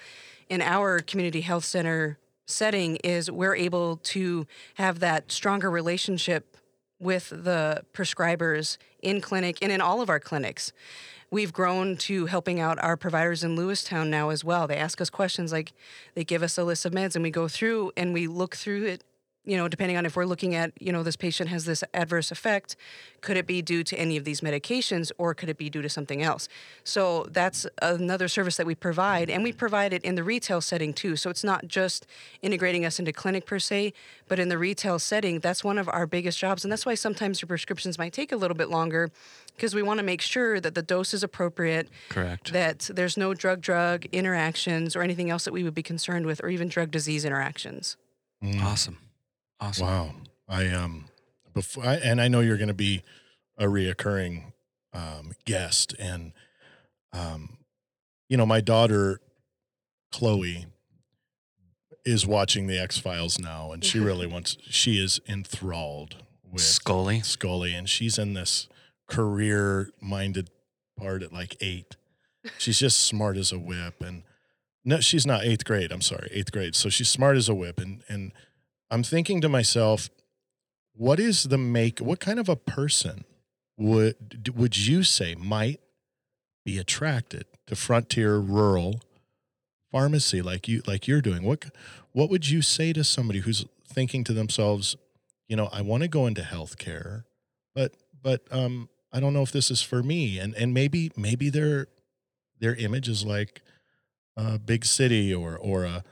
in 0.48 0.62
our 0.62 1.00
community 1.00 1.42
health 1.42 1.64
center 1.64 2.18
setting 2.46 2.96
is 2.96 3.30
we're 3.30 3.56
able 3.56 3.98
to 3.98 4.46
have 4.74 5.00
that 5.00 5.30
stronger 5.30 5.70
relationship 5.70 6.56
with 6.98 7.28
the 7.28 7.82
prescribers 7.92 8.78
in 9.02 9.20
clinic 9.20 9.58
and 9.60 9.70
in 9.70 9.80
all 9.80 10.00
of 10.00 10.08
our 10.08 10.20
clinics. 10.20 10.72
We've 11.30 11.52
grown 11.52 11.96
to 11.98 12.26
helping 12.26 12.60
out 12.60 12.78
our 12.82 12.96
providers 12.96 13.42
in 13.42 13.56
Lewistown 13.56 14.08
now 14.08 14.30
as 14.30 14.44
well. 14.44 14.66
They 14.66 14.76
ask 14.76 15.00
us 15.00 15.10
questions 15.10 15.52
like 15.52 15.72
they 16.14 16.24
give 16.24 16.42
us 16.42 16.56
a 16.56 16.64
list 16.64 16.84
of 16.84 16.92
meds 16.92 17.16
and 17.16 17.22
we 17.22 17.30
go 17.30 17.48
through 17.48 17.92
and 17.96 18.14
we 18.14 18.28
look 18.28 18.56
through 18.56 18.84
it, 18.84 19.04
you 19.46 19.56
know, 19.56 19.68
depending 19.68 19.96
on 19.96 20.04
if 20.04 20.16
we're 20.16 20.26
looking 20.26 20.54
at, 20.56 20.72
you 20.80 20.92
know, 20.92 21.04
this 21.04 21.16
patient 21.16 21.48
has 21.48 21.64
this 21.64 21.84
adverse 21.94 22.32
effect, 22.32 22.74
could 23.20 23.36
it 23.36 23.46
be 23.46 23.62
due 23.62 23.84
to 23.84 23.96
any 23.96 24.16
of 24.16 24.24
these 24.24 24.40
medications 24.40 25.12
or 25.18 25.34
could 25.34 25.48
it 25.48 25.56
be 25.56 25.70
due 25.70 25.82
to 25.82 25.88
something 25.88 26.20
else? 26.20 26.48
So 26.82 27.26
that's 27.30 27.66
another 27.80 28.26
service 28.26 28.56
that 28.56 28.66
we 28.66 28.74
provide 28.74 29.30
and 29.30 29.44
we 29.44 29.52
provide 29.52 29.92
it 29.92 30.02
in 30.02 30.16
the 30.16 30.24
retail 30.24 30.60
setting 30.60 30.92
too. 30.92 31.14
So 31.14 31.30
it's 31.30 31.44
not 31.44 31.68
just 31.68 32.06
integrating 32.42 32.84
us 32.84 32.98
into 32.98 33.12
clinic 33.12 33.46
per 33.46 33.60
se, 33.60 33.92
but 34.26 34.40
in 34.40 34.48
the 34.48 34.58
retail 34.58 34.98
setting, 34.98 35.38
that's 35.38 35.62
one 35.62 35.78
of 35.78 35.88
our 35.88 36.06
biggest 36.06 36.38
jobs 36.38 36.64
and 36.64 36.72
that's 36.72 36.84
why 36.84 36.94
sometimes 36.94 37.40
your 37.40 37.46
prescriptions 37.46 37.98
might 37.98 38.12
take 38.12 38.32
a 38.32 38.36
little 38.36 38.56
bit 38.56 38.68
longer 38.68 39.10
because 39.54 39.74
we 39.74 39.82
want 39.82 39.98
to 39.98 40.04
make 40.04 40.20
sure 40.20 40.60
that 40.60 40.74
the 40.74 40.82
dose 40.82 41.14
is 41.14 41.22
appropriate, 41.22 41.88
Correct. 42.08 42.52
that 42.52 42.90
there's 42.92 43.16
no 43.16 43.32
drug 43.32 43.60
drug 43.60 44.06
interactions 44.06 44.96
or 44.96 45.02
anything 45.02 45.30
else 45.30 45.44
that 45.44 45.52
we 45.52 45.62
would 45.62 45.74
be 45.74 45.84
concerned 45.84 46.26
with 46.26 46.42
or 46.42 46.48
even 46.48 46.68
drug 46.68 46.90
disease 46.90 47.24
interactions. 47.24 47.96
Mm. 48.42 48.62
Awesome. 48.62 48.98
Awesome. 49.60 49.86
Wow. 49.86 50.14
I 50.48 50.68
um 50.68 51.06
before 51.54 51.84
I, 51.84 51.94
and 51.96 52.20
I 52.20 52.28
know 52.28 52.40
you're 52.40 52.58
going 52.58 52.68
to 52.68 52.74
be 52.74 53.02
a 53.58 53.64
reoccurring 53.64 54.52
um, 54.92 55.32
guest 55.44 55.94
and 55.98 56.32
um 57.12 57.58
you 58.28 58.36
know 58.36 58.46
my 58.46 58.60
daughter 58.60 59.20
Chloe 60.12 60.66
is 62.04 62.26
watching 62.26 62.66
the 62.66 62.78
X 62.78 62.98
Files 62.98 63.38
now 63.38 63.72
and 63.72 63.84
she 63.84 63.98
really 63.98 64.26
wants 64.34 64.56
she 64.68 65.02
is 65.02 65.20
enthralled 65.28 66.16
with 66.50 66.62
Scully. 66.62 67.20
Scully 67.20 67.74
and 67.74 67.88
she's 67.88 68.18
in 68.18 68.34
this 68.34 68.68
career 69.08 69.90
minded 70.00 70.50
part 70.98 71.22
at 71.22 71.32
like 71.32 71.56
8 71.60 71.96
she's 72.58 72.78
just 72.78 73.04
smart 73.04 73.36
as 73.36 73.52
a 73.52 73.58
whip 73.58 74.02
and 74.02 74.22
No, 74.84 75.00
she's 75.00 75.26
not 75.26 75.44
eighth 75.44 75.64
grade. 75.64 75.90
I'm 75.90 76.00
sorry, 76.00 76.28
eighth 76.30 76.52
grade. 76.52 76.76
So 76.76 76.88
she's 76.88 77.08
smart 77.08 77.36
as 77.36 77.48
a 77.48 77.54
whip, 77.54 77.80
and 77.80 78.02
and 78.08 78.30
I'm 78.90 79.02
thinking 79.02 79.40
to 79.40 79.48
myself, 79.48 80.08
what 80.94 81.18
is 81.20 81.44
the 81.44 81.58
make? 81.58 81.98
What 81.98 82.20
kind 82.20 82.38
of 82.38 82.48
a 82.48 82.56
person 82.56 83.24
would 83.76 84.52
would 84.56 84.76
you 84.78 85.02
say 85.02 85.34
might 85.34 85.80
be 86.64 86.78
attracted 86.78 87.44
to 87.66 87.76
frontier 87.76 88.38
rural 88.38 89.00
pharmacy 89.92 90.40
like 90.40 90.68
you 90.68 90.82
like 90.86 91.06
you're 91.06 91.20
doing? 91.20 91.42
What 91.42 91.66
what 92.12 92.30
would 92.30 92.48
you 92.48 92.62
say 92.62 92.92
to 92.92 93.04
somebody 93.04 93.40
who's 93.40 93.66
thinking 93.86 94.24
to 94.24 94.32
themselves, 94.32 94.96
you 95.48 95.56
know, 95.56 95.68
I 95.72 95.82
want 95.82 96.02
to 96.02 96.08
go 96.08 96.26
into 96.26 96.42
healthcare, 96.42 97.24
but 97.74 97.94
but 98.22 98.42
um 98.50 98.88
I 99.12 99.20
don't 99.20 99.32
know 99.34 99.42
if 99.42 99.52
this 99.52 99.70
is 99.70 99.82
for 99.82 100.02
me, 100.02 100.38
and 100.38 100.54
and 100.54 100.72
maybe 100.72 101.10
maybe 101.16 101.50
their 101.50 101.88
their 102.60 102.74
image 102.74 103.08
is 103.08 103.24
like 103.24 103.62
a 104.36 104.58
big 104.58 104.84
city 104.84 105.34
or 105.34 105.56
or 105.56 105.84
a, 105.84 106.04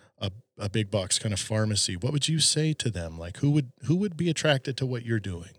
a 0.59 0.69
big 0.69 0.91
box 0.91 1.19
kind 1.19 1.33
of 1.33 1.41
pharmacy. 1.41 1.97
What 1.97 2.13
would 2.13 2.29
you 2.29 2.39
say 2.39 2.73
to 2.75 2.91
them? 2.91 3.19
Like 3.19 3.39
who 3.39 3.51
would 3.51 3.71
who 3.85 3.97
would 3.97 4.17
be 4.17 4.31
attracted 4.31 4.77
to 4.79 4.87
what 4.87 5.05
you're 5.05 5.21
doing? 5.21 5.51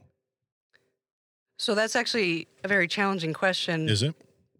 So 1.57 1.75
that's 1.75 1.95
actually 1.95 2.47
a 2.63 2.67
very 2.67 2.87
challenging 2.87 3.33
question. 3.33 3.87
Is 3.87 4.03
it? 4.03 4.15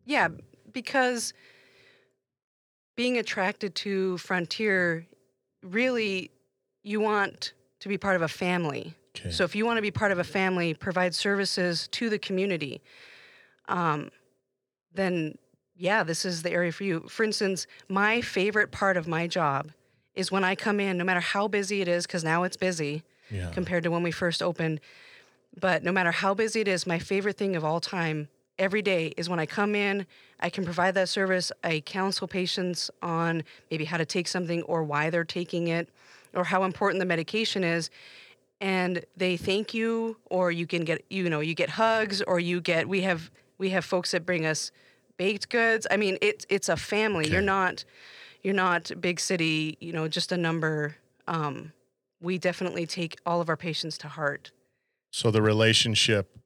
Yeah, 0.05 0.29
because 0.71 1.33
being 2.95 3.17
attracted 3.17 3.75
to 3.75 4.17
Frontier, 4.17 5.05
really, 5.63 6.31
you 6.83 7.01
want 7.01 7.53
to 7.79 7.89
be 7.89 7.97
part 7.97 8.15
of 8.15 8.21
a 8.21 8.27
family. 8.27 8.93
Okay. 9.17 9.31
So 9.31 9.43
if 9.43 9.55
you 9.55 9.65
want 9.65 9.77
to 9.77 9.81
be 9.81 9.91
part 9.91 10.11
of 10.11 10.19
a 10.19 10.23
family, 10.23 10.73
provide 10.73 11.13
services 11.13 11.87
to 11.89 12.09
the 12.09 12.19
community, 12.19 12.81
um, 13.67 14.09
then 14.93 15.37
yeah, 15.75 16.03
this 16.03 16.23
is 16.23 16.41
the 16.41 16.51
area 16.51 16.71
for 16.71 16.85
you. 16.85 17.01
For 17.09 17.23
instance, 17.23 17.67
my 17.89 18.21
favorite 18.21 18.71
part 18.71 18.95
of 18.95 19.07
my 19.07 19.27
job 19.27 19.71
is 20.15 20.31
when 20.31 20.43
I 20.43 20.55
come 20.55 20.79
in, 20.79 20.97
no 20.97 21.03
matter 21.03 21.19
how 21.19 21.47
busy 21.47 21.81
it 21.81 21.87
is, 21.87 22.05
because 22.05 22.23
now 22.23 22.43
it's 22.43 22.57
busy 22.57 23.03
yeah. 23.29 23.51
compared 23.51 23.83
to 23.83 23.91
when 23.91 24.03
we 24.03 24.11
first 24.11 24.41
opened. 24.41 24.79
But 25.59 25.83
no 25.83 25.91
matter 25.91 26.11
how 26.11 26.33
busy 26.33 26.61
it 26.61 26.67
is, 26.67 26.85
my 26.85 26.99
favorite 26.99 27.37
thing 27.37 27.55
of 27.55 27.63
all 27.63 27.79
time 27.79 28.27
every 28.57 28.81
day 28.81 29.13
is 29.17 29.29
when 29.29 29.39
I 29.39 29.45
come 29.45 29.75
in, 29.75 30.05
I 30.39 30.49
can 30.49 30.63
provide 30.63 30.93
that 30.95 31.09
service. 31.09 31.51
I 31.63 31.81
counsel 31.81 32.27
patients 32.27 32.91
on 33.01 33.43
maybe 33.69 33.85
how 33.85 33.97
to 33.97 34.05
take 34.05 34.27
something 34.27 34.61
or 34.63 34.83
why 34.83 35.09
they're 35.09 35.23
taking 35.23 35.67
it 35.67 35.89
or 36.33 36.43
how 36.43 36.63
important 36.63 36.99
the 36.99 37.05
medication 37.05 37.63
is. 37.63 37.89
And 38.61 39.03
they 39.17 39.35
thank 39.35 39.73
you, 39.73 40.17
or 40.29 40.51
you 40.51 40.65
can 40.65 40.85
get, 40.85 41.03
you 41.09 41.29
know, 41.29 41.41
you 41.41 41.53
get 41.53 41.71
hugs, 41.71 42.21
or 42.21 42.39
you 42.39 42.61
get, 42.61 42.87
we 42.87 43.01
have, 43.01 43.29
we 43.57 43.71
have 43.71 43.83
folks 43.83 44.11
that 44.11 44.25
bring 44.25 44.45
us 44.45 44.71
baked 45.17 45.49
goods. 45.49 45.85
I 45.91 45.97
mean, 45.97 46.17
it's, 46.21 46.45
it's 46.49 46.69
a 46.69 46.77
family. 46.77 47.29
You're 47.29 47.41
not, 47.41 47.83
you're 48.45 48.53
not 48.53 48.91
big 49.01 49.19
city, 49.19 49.75
you 49.81 49.91
know, 49.91 50.07
just 50.07 50.31
a 50.31 50.37
number. 50.37 50.95
Um, 51.27 51.73
we 52.21 52.37
definitely 52.37 52.85
take 52.85 53.17
all 53.25 53.41
of 53.41 53.49
our 53.49 53.57
patients 53.57 53.97
to 53.99 54.07
heart. 54.07 54.51
So 55.11 55.31
the 55.31 55.41
relationship 55.41 56.37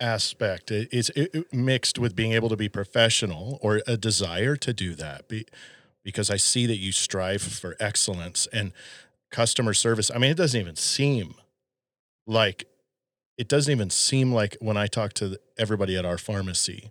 aspect 0.00 0.72
is 0.72 1.12
mixed 1.52 2.00
with 2.00 2.16
being 2.16 2.32
able 2.32 2.48
to 2.48 2.56
be 2.56 2.68
professional 2.68 3.60
or 3.62 3.80
a 3.86 3.96
desire 3.96 4.56
to 4.56 4.72
do 4.72 4.96
that. 4.96 5.28
Be, 5.28 5.46
because 6.02 6.30
I 6.30 6.36
see 6.36 6.66
that 6.66 6.78
you 6.78 6.90
strive 6.90 7.42
for 7.42 7.76
excellence 7.78 8.48
and 8.52 8.72
customer 9.30 9.72
service. 9.72 10.10
I 10.12 10.18
mean, 10.18 10.32
it 10.32 10.36
doesn't 10.36 10.60
even 10.60 10.74
seem 10.74 11.36
like 12.26 12.66
it 13.38 13.48
doesn't 13.48 13.70
even 13.70 13.90
seem 13.90 14.32
like 14.32 14.56
when 14.60 14.76
I 14.76 14.88
talk 14.88 15.12
to 15.14 15.38
everybody 15.56 15.96
at 15.96 16.04
our 16.04 16.18
pharmacy 16.18 16.90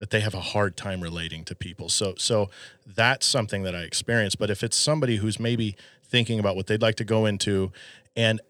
that 0.00 0.10
they 0.10 0.20
have 0.20 0.34
a 0.34 0.40
hard 0.40 0.76
time 0.76 1.00
relating 1.00 1.44
to 1.44 1.54
people. 1.54 1.88
So 1.88 2.14
so 2.16 2.50
that's 2.86 3.26
something 3.26 3.62
that 3.64 3.74
I 3.74 3.82
experience. 3.82 4.34
But 4.36 4.50
if 4.50 4.62
it's 4.62 4.76
somebody 4.76 5.16
who's 5.16 5.40
maybe 5.40 5.76
thinking 6.04 6.38
about 6.38 6.56
what 6.56 6.66
they'd 6.66 6.82
like 6.82 6.96
to 6.96 7.04
go 7.04 7.26
into 7.26 7.72
and 8.16 8.40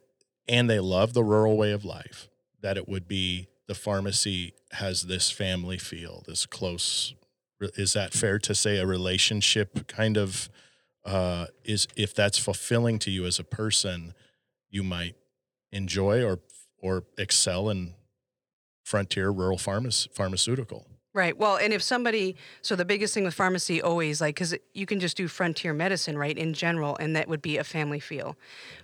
and 0.49 0.69
they 0.69 0.81
love 0.81 1.13
the 1.13 1.25
rural 1.25 1.57
way 1.57 1.73
of 1.73 1.85
life, 1.85 2.29
that 2.61 2.77
it 2.77 2.89
would 2.89 3.07
be 3.07 3.49
the 3.67 3.75
pharmacy 3.75 4.55
has 4.73 5.03
this 5.05 5.31
family 5.31 5.79
feel, 5.79 6.25
this 6.27 6.47
close. 6.47 7.15
Is 7.61 7.93
that 7.95 8.13
fair 8.13 8.39
to 8.39 8.55
say 8.55 8.79
a 8.79 8.87
relationship 8.87 9.89
kind 9.89 10.17
of 10.17 10.49
uh, 11.05 11.47
is 11.65 11.89
if 11.97 12.15
that's 12.15 12.39
fulfilling 12.39 12.99
to 13.01 13.11
you 13.11 13.27
as 13.27 13.39
a 13.39 13.45
person, 13.45 14.15
you 14.71 14.83
might 14.83 15.17
enjoy 15.73 16.23
or 16.23 16.41
or 16.81 17.05
excel 17.17 17.69
in 17.69 17.95
frontier 18.85 19.31
rural 19.31 19.59
pharmac- 19.59 20.13
pharmaceutical. 20.15 20.87
Right. 21.19 21.37
Well, 21.37 21.57
and 21.57 21.73
if 21.73 21.83
somebody, 21.83 22.37
so 22.63 22.77
the 22.77 22.85
biggest 22.85 23.13
thing 23.13 23.25
with 23.25 23.35
pharmacy 23.35 23.83
always, 23.83 24.21
like, 24.21 24.37
because 24.37 24.55
you 24.73 24.87
can 24.87 25.01
just 25.01 25.17
do 25.17 25.27
frontier 25.27 25.73
medicine, 25.75 26.17
right, 26.17 26.37
in 26.39 26.55
general, 26.55 26.97
and 27.01 27.17
that 27.17 27.27
would 27.29 27.43
be 27.43 27.57
a 27.57 27.65
family 27.65 27.99
feel. 27.99 28.37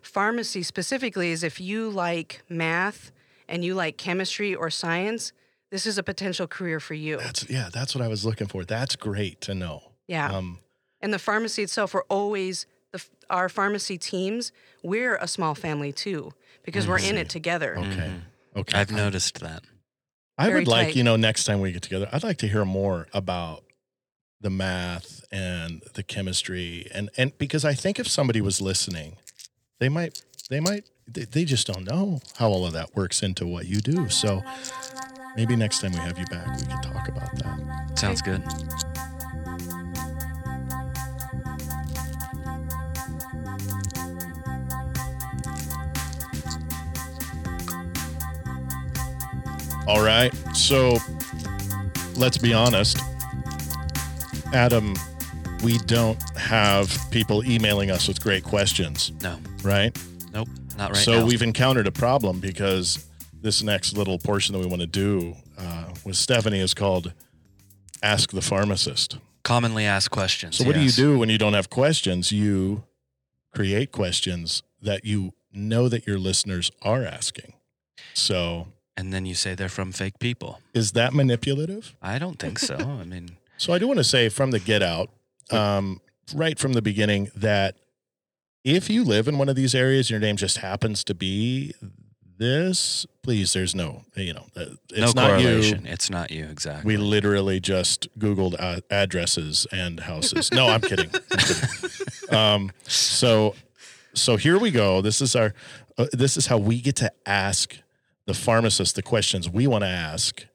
Pharmacy 0.03 0.62
specifically 0.64 1.31
is 1.31 1.44
if 1.44 1.61
you 1.61 1.88
like 1.88 2.42
math 2.49 3.12
and 3.49 3.64
you 3.64 3.75
like 3.77 3.97
chemistry 3.99 4.53
or 4.53 4.68
science, 4.68 5.33
this 5.70 5.87
is 5.87 5.97
a 5.97 6.03
potential 6.03 6.47
career 6.49 6.81
for 6.81 6.94
you. 6.94 7.18
That's 7.18 7.49
yeah, 7.49 7.68
that's 7.73 7.94
what 7.94 8.03
I 8.03 8.09
was 8.09 8.25
looking 8.25 8.49
for. 8.49 8.64
That's 8.64 8.97
great 8.97 9.40
to 9.42 9.55
know. 9.55 9.92
Yeah. 10.09 10.33
Um, 10.37 10.59
and 11.01 11.12
the 11.12 11.18
pharmacy 11.20 11.62
itself, 11.62 11.94
we're 11.94 12.03
always, 12.09 12.66
the, 12.92 13.01
our 13.31 13.49
pharmacy 13.49 13.97
teams, 13.97 14.51
we're 14.83 15.16
a 15.16 15.29
small 15.29 15.55
family 15.55 15.92
too, 15.92 16.33
because 16.64 16.88
we're 16.88 16.99
in 16.99 17.16
it 17.16 17.29
together. 17.29 17.79
okay. 17.79 18.11
Mhm. 18.11 18.20
Okay. 18.57 18.79
I've 18.79 18.90
noticed 18.90 19.40
that. 19.40 19.62
I 20.37 20.47
Very 20.49 20.61
would 20.61 20.68
like, 20.68 20.87
tight. 20.88 20.97
you 20.97 21.05
know, 21.05 21.16
next 21.16 21.44
time 21.44 21.61
we 21.61 21.73
get 21.73 21.83
together, 21.83 22.09
I'd 22.12 22.25
like 22.25 22.38
to 22.38 22.49
hear 22.49 22.64
more 22.64 23.07
about 23.12 23.62
the 24.40 24.51
math 24.51 25.25
and 25.33 25.83
the 25.94 26.03
chemistry 26.03 26.87
and 26.92 27.09
and 27.16 27.37
because 27.38 27.64
I 27.64 27.73
think 27.73 27.99
if 27.99 28.07
somebody 28.07 28.40
was 28.40 28.61
listening, 28.61 29.16
they 29.79 29.88
might 29.88 30.23
they 30.51 30.61
might 30.61 30.85
they, 31.09 31.25
they 31.25 31.44
just 31.44 31.66
don't 31.66 31.85
know 31.85 32.20
how 32.37 32.49
all 32.51 32.66
of 32.66 32.73
that 32.75 32.94
works 32.94 33.23
into 33.23 33.47
what 33.47 33.66
you 33.66 33.81
do. 33.81 34.09
So 34.09 34.42
maybe 35.37 35.57
next 35.57 35.81
time 35.81 35.92
we 35.92 35.99
have 35.99 36.18
you 36.18 36.27
back, 36.27 36.59
we 36.59 36.66
can 36.66 36.83
talk 36.83 37.09
about 37.09 37.35
that. 37.38 37.99
Sounds 37.99 38.20
good. 38.20 38.42
All 49.87 50.03
right. 50.03 50.33
So 50.55 50.99
let's 52.16 52.38
be 52.38 52.53
honest. 52.55 52.99
Adam, 54.53 54.94
we 55.62 55.79
don't 55.79 56.20
have 56.38 56.97
people 57.11 57.44
emailing 57.44 57.90
us 57.90 58.07
with 58.09 58.23
great 58.23 58.44
questions, 58.44 59.12
No, 59.23 59.38
right? 59.62 59.97
nope, 60.33 60.49
not 60.79 60.90
right 60.92 60.97
so 61.05 61.20
now. 61.20 61.27
we've 61.27 61.42
encountered 61.42 61.87
a 61.88 61.92
problem 61.92 62.38
because 62.38 63.05
this 63.33 63.62
next 63.62 63.97
little 63.97 64.18
portion 64.18 64.53
that 64.53 64.61
we 64.61 64.66
want 64.66 64.81
to 64.81 64.87
do 64.87 65.35
uh, 65.59 65.87
with 66.05 66.16
Stephanie 66.16 66.61
is 66.61 66.73
called 66.73 67.12
Ask 68.03 68.31
the 68.31 68.42
Pharmacist. 68.42 69.18
commonly 69.42 69.85
asked 69.87 70.11
questions. 70.12 70.57
So, 70.59 70.64
what 70.64 70.77
yes. 70.77 70.94
do 70.94 71.03
you 71.03 71.09
do 71.14 71.18
when 71.18 71.31
you 71.31 71.38
don't 71.38 71.55
have 71.55 71.68
questions? 71.70 72.31
You 72.31 72.85
create 73.55 73.90
questions 73.90 74.62
that 74.83 75.05
you 75.05 75.33
know 75.53 75.88
that 75.88 76.07
your 76.07 76.18
listeners 76.18 76.70
are 76.83 77.03
asking. 77.05 77.55
So, 78.12 78.68
And 78.96 79.12
then 79.12 79.26
you 79.26 79.35
say 79.35 79.54
they're 79.54 79.68
from 79.68 79.92
fake 79.92 80.18
people. 80.18 80.61
is 80.72 80.92
that 80.92 81.12
manipulative? 81.12 81.96
I 82.00 82.18
don't 82.18 82.38
think 82.38 82.59
so. 82.59 82.76
I 82.76 83.04
mean, 83.04 83.37
So, 83.57 83.72
I 83.72 83.78
do 83.78 83.87
want 83.87 83.98
to 83.98 84.04
say 84.04 84.28
from 84.28 84.50
the 84.50 84.59
get 84.59 84.83
out, 84.83 85.11
um, 85.50 86.00
right 86.35 86.59
from 86.59 86.72
the 86.72 86.83
beginning, 86.83 87.30
that 87.37 87.76
if 88.64 88.90
you 88.90 89.04
live 89.04 89.28
in 89.28 89.38
one 89.38 89.48
of 89.48 89.54
these 89.57 89.74
areas, 89.76 90.11
your 90.11 90.18
name 90.18 90.37
just 90.37 90.59
happens 90.59 91.04
to 91.04 91.14
be 91.14 91.72
this, 92.37 93.07
please, 93.22 93.52
there's 93.52 93.74
no, 93.74 94.02
you 94.16 94.35
know, 94.35 94.46
uh, 94.57 94.64
it's 94.90 95.14
no 95.14 95.22
not 95.22 95.30
correlation. 95.38 95.85
you. 95.87 95.92
It's 95.92 96.11
not 96.11 96.30
you 96.33 96.46
exactly. 96.46 96.87
We 96.88 96.96
literally 96.96 97.61
just 97.61 98.09
Googled 98.18 98.57
uh, 98.59 98.80
addresses 98.90 99.66
and 99.70 100.00
houses. 100.00 100.52
No, 100.52 100.66
I'm 100.68 100.80
kidding. 100.80 101.11
I'm 101.30 101.38
kidding. 101.38 101.68
Um, 102.30 102.72
so, 102.88 103.54
so 104.14 104.37
here 104.37 104.59
we 104.59 104.70
go. 104.72 105.02
This 105.02 105.20
is 105.20 105.37
our. 105.37 105.52
Uh, 105.96 106.07
this 106.12 106.37
is 106.38 106.46
how 106.46 106.57
we 106.59 106.80
get 106.80 106.96
to 106.96 107.12
ask 107.26 107.76
the 108.26 108.34
pharmacist 108.34 108.96
the 108.96 109.02
questions 109.02 109.48
we 109.48 109.66
want 109.66 109.82
to 109.84 109.88
ask 109.88 110.46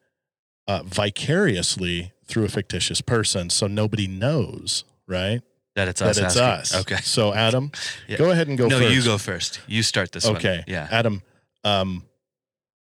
uh, 0.68 0.82
vicariously 0.84 2.12
through 2.26 2.46
a 2.46 2.50
fictitious 2.50 3.02
person, 3.02 3.50
so 3.50 3.68
nobody 3.68 4.08
knows, 4.08 4.84
right? 5.08 5.42
that 5.76 5.88
it's 5.88 6.00
That 6.02 6.10
us. 6.10 6.18
it's 6.18 6.36
asking. 6.38 6.78
us. 6.78 6.82
Okay. 6.82 7.02
So, 7.04 7.34
Adam, 7.34 7.72
Yeah. 8.08 8.18
go 8.18 8.32
ahead 8.32 8.48
and 8.50 8.58
go 8.58 8.68
no, 8.68 8.80
first. 8.80 8.94
you 8.94 9.04
go 9.04 9.18
first. 9.18 9.62
You 9.68 9.82
start 9.84 10.12
this 10.12 10.26
one. 10.26 10.36
Okay. 10.38 10.64
Yeah. 10.68 10.88
Adam, 10.92 11.22
um, 11.64 12.04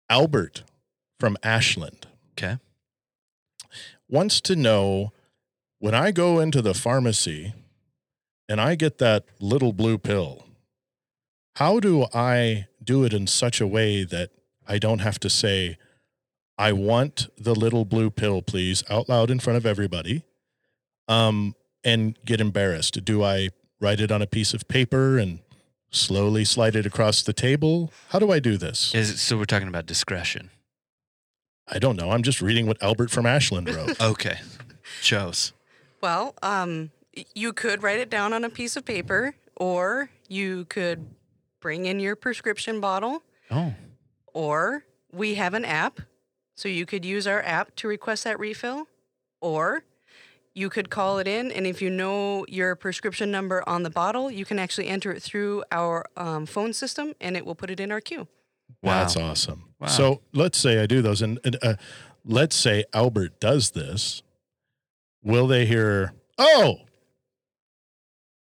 Albert 0.10 0.64
from 1.20 1.38
Ashland. 1.44 2.08
Okay. 2.32 2.58
wants 4.10 4.42
to 4.42 4.56
know 4.56 5.12
when 5.80 5.94
I 5.94 6.12
go 6.12 6.40
into 6.40 6.62
the 6.62 6.74
pharmacy 6.74 7.54
and 8.50 8.60
I 8.62 8.76
get 8.76 8.98
that 9.00 9.26
little 9.40 9.74
blue 9.74 9.98
pill, 9.98 10.46
how 11.58 11.80
do 11.80 12.06
I 12.14 12.68
do 12.84 13.04
it 13.04 13.14
in 13.14 13.28
such 13.28 13.60
a 13.62 13.68
way 13.68 14.04
that 14.06 14.30
I 14.68 14.78
don't 14.78 15.00
have 15.00 15.20
to 15.22 15.30
say, 15.30 15.78
I 16.58 16.72
want 16.74 17.28
the 17.38 17.56
little 17.56 17.86
blue 17.86 18.10
pill, 18.10 18.42
please, 18.42 18.84
out 18.90 19.08
loud 19.08 19.30
in 19.32 19.40
front 19.40 19.58
of 19.58 19.66
everybody? 19.66 20.24
Um, 21.08 21.56
and 21.84 22.18
get 22.26 22.42
embarrassed? 22.42 23.04
Do 23.06 23.24
I 23.24 23.50
write 23.80 24.00
it 24.02 24.12
on 24.12 24.22
a 24.22 24.28
piece 24.28 24.54
of 24.54 24.68
paper 24.68 25.18
and 25.18 25.40
slowly 25.90 26.44
slide 26.44 26.76
it 26.76 26.86
across 26.86 27.22
the 27.22 27.34
table? 27.34 27.94
How 28.10 28.20
do 28.20 28.32
I 28.32 28.40
do 28.40 28.58
this? 28.58 28.94
Is 28.94 29.10
it, 29.12 29.18
so 29.18 29.38
we're 29.38 29.46
talking 29.46 29.68
about 29.70 29.86
discretion. 29.86 30.50
I 31.68 31.80
don't 31.80 31.96
know. 31.98 32.12
I'm 32.12 32.24
just 32.24 32.42
reading 32.42 32.66
what 32.66 32.82
Albert 32.82 33.12
from 33.12 33.26
Ashland 33.26 33.74
wrote. 33.74 33.96
Okay. 34.02 34.40
Chose. 35.02 35.54
Well, 36.02 36.34
um, 36.42 36.92
you 37.36 37.52
could 37.54 37.84
write 37.84 38.00
it 38.00 38.10
down 38.10 38.34
on 38.34 38.44
a 38.44 38.50
piece 38.50 38.76
of 38.78 38.86
paper, 38.86 39.36
or 39.56 40.10
you 40.30 40.66
could 40.66 41.06
bring 41.60 41.86
in 41.86 42.00
your 42.00 42.16
prescription 42.16 42.80
bottle, 42.80 43.22
Oh. 43.52 43.74
Or 44.38 44.84
we 45.12 45.34
have 45.34 45.56
an 45.56 45.66
app, 45.66 46.00
so 46.56 46.70
you 46.70 46.86
could 46.86 47.04
use 47.04 47.26
our 47.26 47.42
app 47.42 47.76
to 47.78 47.88
request 47.88 48.24
that 48.24 48.40
refill, 48.40 48.88
or 49.42 49.84
you 50.54 50.70
could 50.70 50.92
call 50.92 51.18
it 51.18 51.28
in, 51.28 51.52
and 51.52 51.66
if 51.66 51.82
you 51.82 51.90
know 51.90 52.46
your 52.48 52.76
prescription 52.76 53.32
number 53.32 53.68
on 53.68 53.82
the 53.82 53.90
bottle, 53.90 54.30
you 54.30 54.46
can 54.46 54.60
actually 54.60 54.90
enter 54.90 55.12
it 55.12 55.24
through 55.24 55.64
our 55.72 56.06
um, 56.16 56.46
phone 56.46 56.72
system, 56.72 57.16
and 57.20 57.36
it 57.36 57.48
will 57.48 57.56
put 57.56 57.72
it 57.72 57.80
in 57.80 57.92
our 57.92 58.00
queue. 58.00 58.28
Wow. 58.84 59.00
That's 59.00 59.18
awesome. 59.18 59.64
Wow. 59.80 59.88
So 59.88 60.22
let's 60.34 60.60
say 60.60 60.84
I 60.84 60.86
do 60.86 61.02
those, 61.02 61.24
and, 61.24 61.40
and 61.44 61.58
uh, 61.64 61.74
let's 62.24 62.56
say 62.56 62.84
Albert 62.94 63.40
does 63.40 63.72
this. 63.72 64.22
Will 65.24 65.48
they 65.48 65.66
hear? 65.66 66.14
Oh, 66.38 66.82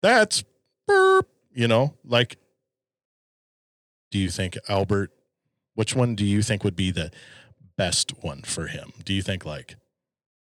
that's 0.04 0.44
burp. 0.88 1.28
You 1.52 1.68
know, 1.68 1.96
like. 2.06 2.38
Do 4.12 4.20
you 4.20 4.30
think 4.30 4.56
Albert? 4.68 5.12
Which 5.80 5.96
one 5.96 6.14
do 6.14 6.26
you 6.26 6.42
think 6.42 6.66
would 6.66 6.76
be 6.76 6.92
the 6.92 7.10
best 7.78 8.12
one 8.22 8.42
for 8.42 8.68
him? 8.68 8.92
Do 9.06 9.14
you 9.14 9.22
think 9.22 9.46
like 9.46 9.78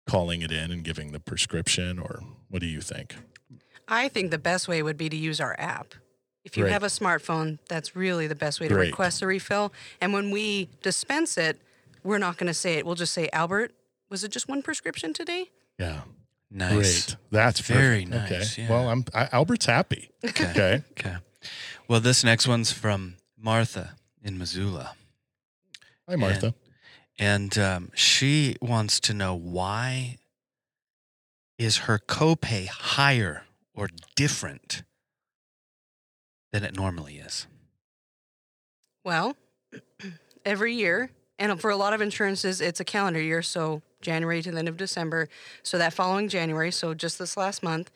calling 0.06 0.42
it 0.42 0.52
in 0.52 0.70
and 0.70 0.84
giving 0.84 1.14
the 1.14 1.20
prescription, 1.22 1.98
or 1.98 2.20
what 2.50 2.60
do 2.60 2.66
you 2.66 2.82
think? 2.82 3.16
I 3.88 4.10
think 4.10 4.32
the 4.32 4.38
best 4.38 4.68
way 4.68 4.84
would 4.84 4.98
be 4.98 5.08
to 5.08 5.16
use 5.16 5.40
our 5.40 5.56
app. 5.58 5.94
If 6.44 6.58
you 6.58 6.64
Great. 6.64 6.74
have 6.74 6.84
a 6.84 6.88
smartphone, 6.88 7.58
that's 7.70 7.96
really 7.96 8.28
the 8.28 8.36
best 8.36 8.60
way 8.60 8.68
to 8.68 8.74
Great. 8.74 8.88
request 8.88 9.22
a 9.22 9.28
refill. 9.28 9.72
And 10.02 10.12
when 10.12 10.30
we 10.30 10.68
dispense 10.84 11.38
it, 11.38 11.58
we're 12.04 12.18
not 12.18 12.36
going 12.36 12.48
to 12.48 12.54
say 12.54 12.74
it. 12.74 12.86
We'll 12.86 12.96
just 12.96 13.14
say, 13.14 13.30
Albert, 13.32 13.72
was 14.10 14.26
it 14.26 14.32
just 14.34 14.50
one 14.50 14.62
prescription 14.62 15.14
today? 15.14 15.52
Yeah, 15.80 16.02
Nice. 16.52 16.74
great. 17.06 17.16
That's 17.32 17.62
Very 17.62 18.04
perfect. 18.04 18.32
nice, 18.32 18.54
Okay. 18.56 18.64
yeah. 18.64 18.70
Well, 18.70 18.90
I'm 18.90 19.06
I, 19.14 19.30
Albert's 19.32 19.68
happy. 19.68 20.10
Okay. 20.22 20.50
Okay. 20.52 20.84
Okay. 20.92 21.16
Well, 21.88 22.02
this 22.02 22.26
next 22.26 22.46
one's 22.46 22.74
from 22.74 23.16
Martha 23.38 23.92
in 24.22 24.38
Missoula. 24.38 24.96
Hi, 26.10 26.16
Martha. 26.16 26.56
And 27.20 27.56
um, 27.60 27.92
she 27.94 28.56
wants 28.62 29.00
to 29.02 29.14
know 29.14 29.36
why 29.36 30.18
is 31.60 31.78
her 31.80 32.00
copay 32.00 32.68
higher 32.68 33.44
or 33.76 33.90
different 34.16 34.82
than 36.52 36.64
it 36.64 36.76
normally 36.76 37.18
is? 37.18 37.46
Well, 39.04 39.36
every 40.46 40.74
year, 40.74 41.12
and 41.38 41.62
for 41.62 41.70
a 41.70 41.76
lot 41.76 41.94
of 41.94 42.02
insurances, 42.02 42.60
it's 42.60 42.80
a 42.80 42.86
calendar 42.86 43.22
year, 43.22 43.44
so 43.44 43.84
January 44.02 44.42
to 44.42 44.52
the 44.52 44.58
end 44.58 44.68
of 44.68 44.78
December. 44.78 45.30
So 45.62 45.78
that 45.78 45.94
following 45.94 46.28
January, 46.28 46.72
so 46.72 46.96
just 46.96 47.20
this 47.20 47.38
last 47.38 47.62
month, 47.62 47.92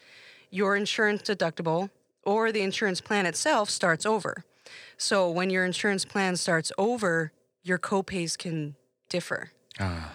your 0.52 0.76
insurance 0.76 1.24
deductible 1.24 1.90
or 2.24 2.52
the 2.52 2.62
insurance 2.62 3.02
plan 3.02 3.26
itself 3.26 3.72
starts 3.72 4.06
over. 4.06 4.44
So 4.98 5.32
when 5.32 5.50
your 5.50 5.66
insurance 5.66 6.06
plan 6.06 6.36
starts 6.36 6.72
over, 6.78 7.32
your 7.64 7.80
copays 7.80 8.38
can 8.38 8.76
differ. 9.10 9.52
Ah, 9.80 10.12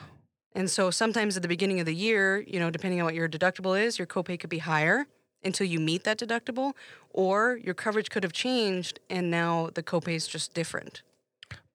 And 0.55 0.71
so 0.71 0.91
sometimes 0.91 1.37
at 1.37 1.43
the 1.43 1.49
beginning 1.49 1.81
of 1.81 1.87
the 1.87 1.95
year, 1.95 2.41
you 2.47 2.59
know, 2.59 2.71
depending 2.71 3.01
on 3.01 3.05
what 3.07 3.15
your 3.15 3.29
deductible 3.29 3.81
is, 3.81 3.99
your 3.99 4.07
copay 4.07 4.39
could 4.39 4.51
be 4.51 4.59
higher 4.59 5.07
until 5.45 5.67
you 5.67 5.79
meet 5.79 6.05
that 6.05 6.19
deductible, 6.19 6.73
or 7.11 7.57
your 7.63 7.75
coverage 7.75 8.11
could 8.11 8.23
have 8.25 8.33
changed 8.33 8.99
and 9.09 9.31
now 9.31 9.71
the 9.75 9.83
copay 9.83 10.15
is 10.15 10.27
just 10.27 10.53
different. 10.55 11.03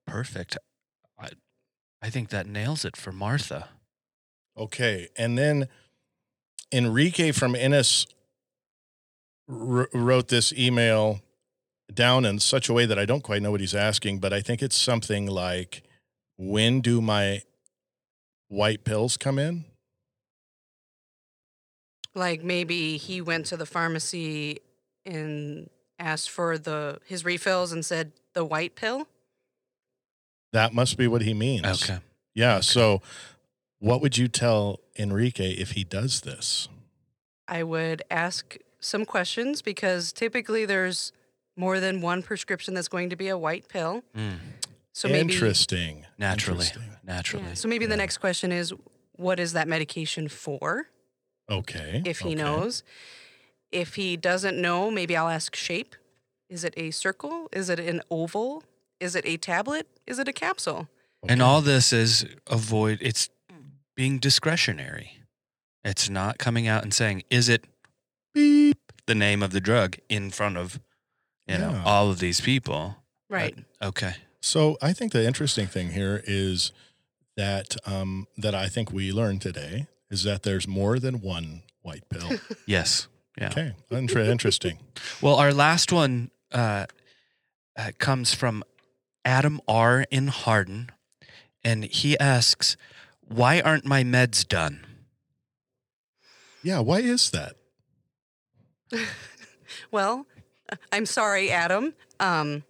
perfect. 0.06 0.58
I, 1.18 1.30
I 2.02 2.10
think 2.10 2.30
that 2.30 2.46
nails 2.46 2.84
it 2.86 2.98
for 2.98 3.12
Martha. 3.14 3.70
Okay. 4.58 5.08
And 5.18 5.38
then 5.38 5.68
Enrique 6.72 7.32
from 7.32 7.56
Ennis 7.56 8.06
wr- 9.48 9.86
wrote 9.94 10.28
this 10.28 10.52
email 10.54 11.22
down 11.92 12.26
in 12.26 12.40
such 12.40 12.70
a 12.70 12.74
way 12.74 12.86
that 12.86 13.00
I 13.00 13.06
don't 13.06 13.24
quite 13.24 13.42
know 13.42 13.52
what 13.52 13.60
he's 13.60 13.76
asking, 13.76 14.20
but 14.20 14.34
I 14.34 14.42
think 14.42 14.62
it's 14.62 14.78
something 14.78 15.26
like 15.28 15.84
when 16.38 16.82
do 16.82 17.02
my 17.02 17.42
white 18.48 18.84
pills 18.84 19.18
come 19.18 19.40
in? 19.40 19.66
Like 22.16 22.44
maybe 22.44 22.98
he 22.98 23.22
went 23.22 23.48
to 23.48 23.58
the 23.58 23.66
pharmacy 23.66 24.60
and 25.06 25.70
asked 26.00 26.30
for 26.30 26.58
the 26.58 27.00
his 27.06 27.26
refills 27.26 27.72
and 27.72 27.84
said 27.86 28.12
the 28.34 28.46
white 28.46 28.76
pill. 28.76 29.08
That 30.52 30.74
must 30.74 30.98
be 30.98 31.08
what 31.08 31.24
he 31.24 31.34
means. 31.34 31.84
Okay. 31.84 32.00
Yeah. 32.36 32.60
So, 32.60 33.02
what 33.80 34.02
would 34.02 34.18
you 34.18 34.28
tell 34.28 34.80
Enrique 34.98 35.52
if 35.52 35.72
he 35.72 35.84
does 35.84 36.22
this? 36.22 36.68
I 37.48 37.64
would 37.64 38.04
ask 38.12 38.58
some 38.80 39.06
questions 39.06 39.62
because 39.62 40.14
typically 40.14 40.66
there's 40.66 41.12
more 41.56 41.80
than 41.80 42.02
one 42.02 42.24
prescription 42.24 42.74
that's 42.74 42.88
going 42.88 43.10
to 43.10 43.16
be 43.16 43.28
a 43.30 43.38
white 43.38 43.68
pill. 43.68 44.04
Mm, 44.16 44.38
So 44.96 45.08
maybe 45.08 45.34
Interesting. 45.34 46.06
naturally. 46.18 46.66
Interesting. 46.66 46.98
Naturally. 47.04 47.46
Yeah. 47.48 47.54
So 47.56 47.68
maybe 47.68 47.86
Yeah. 47.86 47.90
the 47.90 47.98
next 47.98 48.18
question 48.20 48.52
is 48.52 48.74
what 49.14 49.40
is 49.40 49.54
that 49.54 49.68
medication 49.68 50.28
for? 50.28 50.88
Okay. 51.50 52.02
If 52.06 52.20
he 52.20 52.30
okay. 52.30 52.36
knows. 52.36 52.84
If 53.72 53.96
he 53.96 54.16
doesn't 54.18 54.60
know, 54.60 54.92
maybe 54.92 55.18
I'll 55.18 55.30
ask 55.30 55.56
shape. 55.56 55.96
Is 56.50 56.64
it 56.64 56.74
a 56.78 56.92
circle? 56.92 57.50
Is 57.52 57.70
it 57.70 57.80
an 57.80 58.02
oval? 58.12 58.64
Is 59.00 59.16
it 59.16 59.26
a 59.26 59.38
tablet? 59.38 59.88
Is 60.06 60.20
it 60.20 60.28
a 60.28 60.34
capsule? 60.34 60.88
And 61.28 61.42
all 61.42 61.62
this 61.62 61.92
is 61.92 62.26
avoid 62.48 63.00
it's 63.02 63.30
being 63.96 64.20
discretionary. 64.20 65.20
It's 65.84 66.10
not 66.10 66.38
coming 66.38 66.68
out 66.68 66.84
and 66.84 66.94
saying, 66.94 67.24
is 67.30 67.50
it 67.50 67.66
beep 68.34 68.92
the 69.08 69.16
name 69.16 69.42
of 69.42 69.52
the 69.52 69.60
drug 69.62 69.98
in 70.10 70.30
front 70.30 70.58
of 70.58 70.80
you 71.48 71.58
know 71.58 71.72
Yeah. 71.72 71.84
all 71.86 72.10
of 72.10 72.20
these 72.20 72.42
people. 72.42 72.98
Right. 73.30 73.58
Okay. 73.82 74.16
So 74.42 74.78
I 74.82 74.94
think 74.94 75.12
the 75.14 75.26
interesting 75.26 75.68
thing 75.68 75.92
here 75.92 76.22
is 76.26 76.72
that 77.38 77.76
um, 77.86 78.28
that 78.38 78.54
I 78.54 78.68
think 78.68 78.92
we 78.92 79.12
learned 79.12 79.42
today 79.42 79.88
is 80.12 80.24
that 80.24 80.44
there's 80.44 80.68
more 80.68 81.00
than 81.00 81.22
one 81.22 81.64
white 81.82 82.08
pill. 82.10 82.30
Yes. 82.68 83.08
Yeah. 83.38 83.48
Okay, 83.50 83.74
Inter- 83.90 84.22
interesting. 84.22 84.78
Well, 85.22 85.36
our 85.36 85.52
last 85.54 85.92
one 85.92 86.30
uh, 86.52 86.86
uh, 87.76 87.92
comes 87.98 88.34
from 88.36 88.64
Adam 89.26 89.60
R. 89.68 90.06
in 90.12 90.28
Hardin, 90.28 90.92
and 91.64 91.84
he 91.86 92.16
asks, 92.20 92.78
"Why 93.22 93.60
aren't 93.60 93.86
my 93.86 94.04
meds 94.04 94.48
done?" 94.48 94.86
Yeah, 96.62 96.80
why 96.80 97.00
is 97.00 97.32
that? 97.32 97.56
Well, 99.92 100.28
I'm 100.92 101.06
sorry, 101.06 101.52
Adam. 101.52 101.94
Um, 102.20 102.64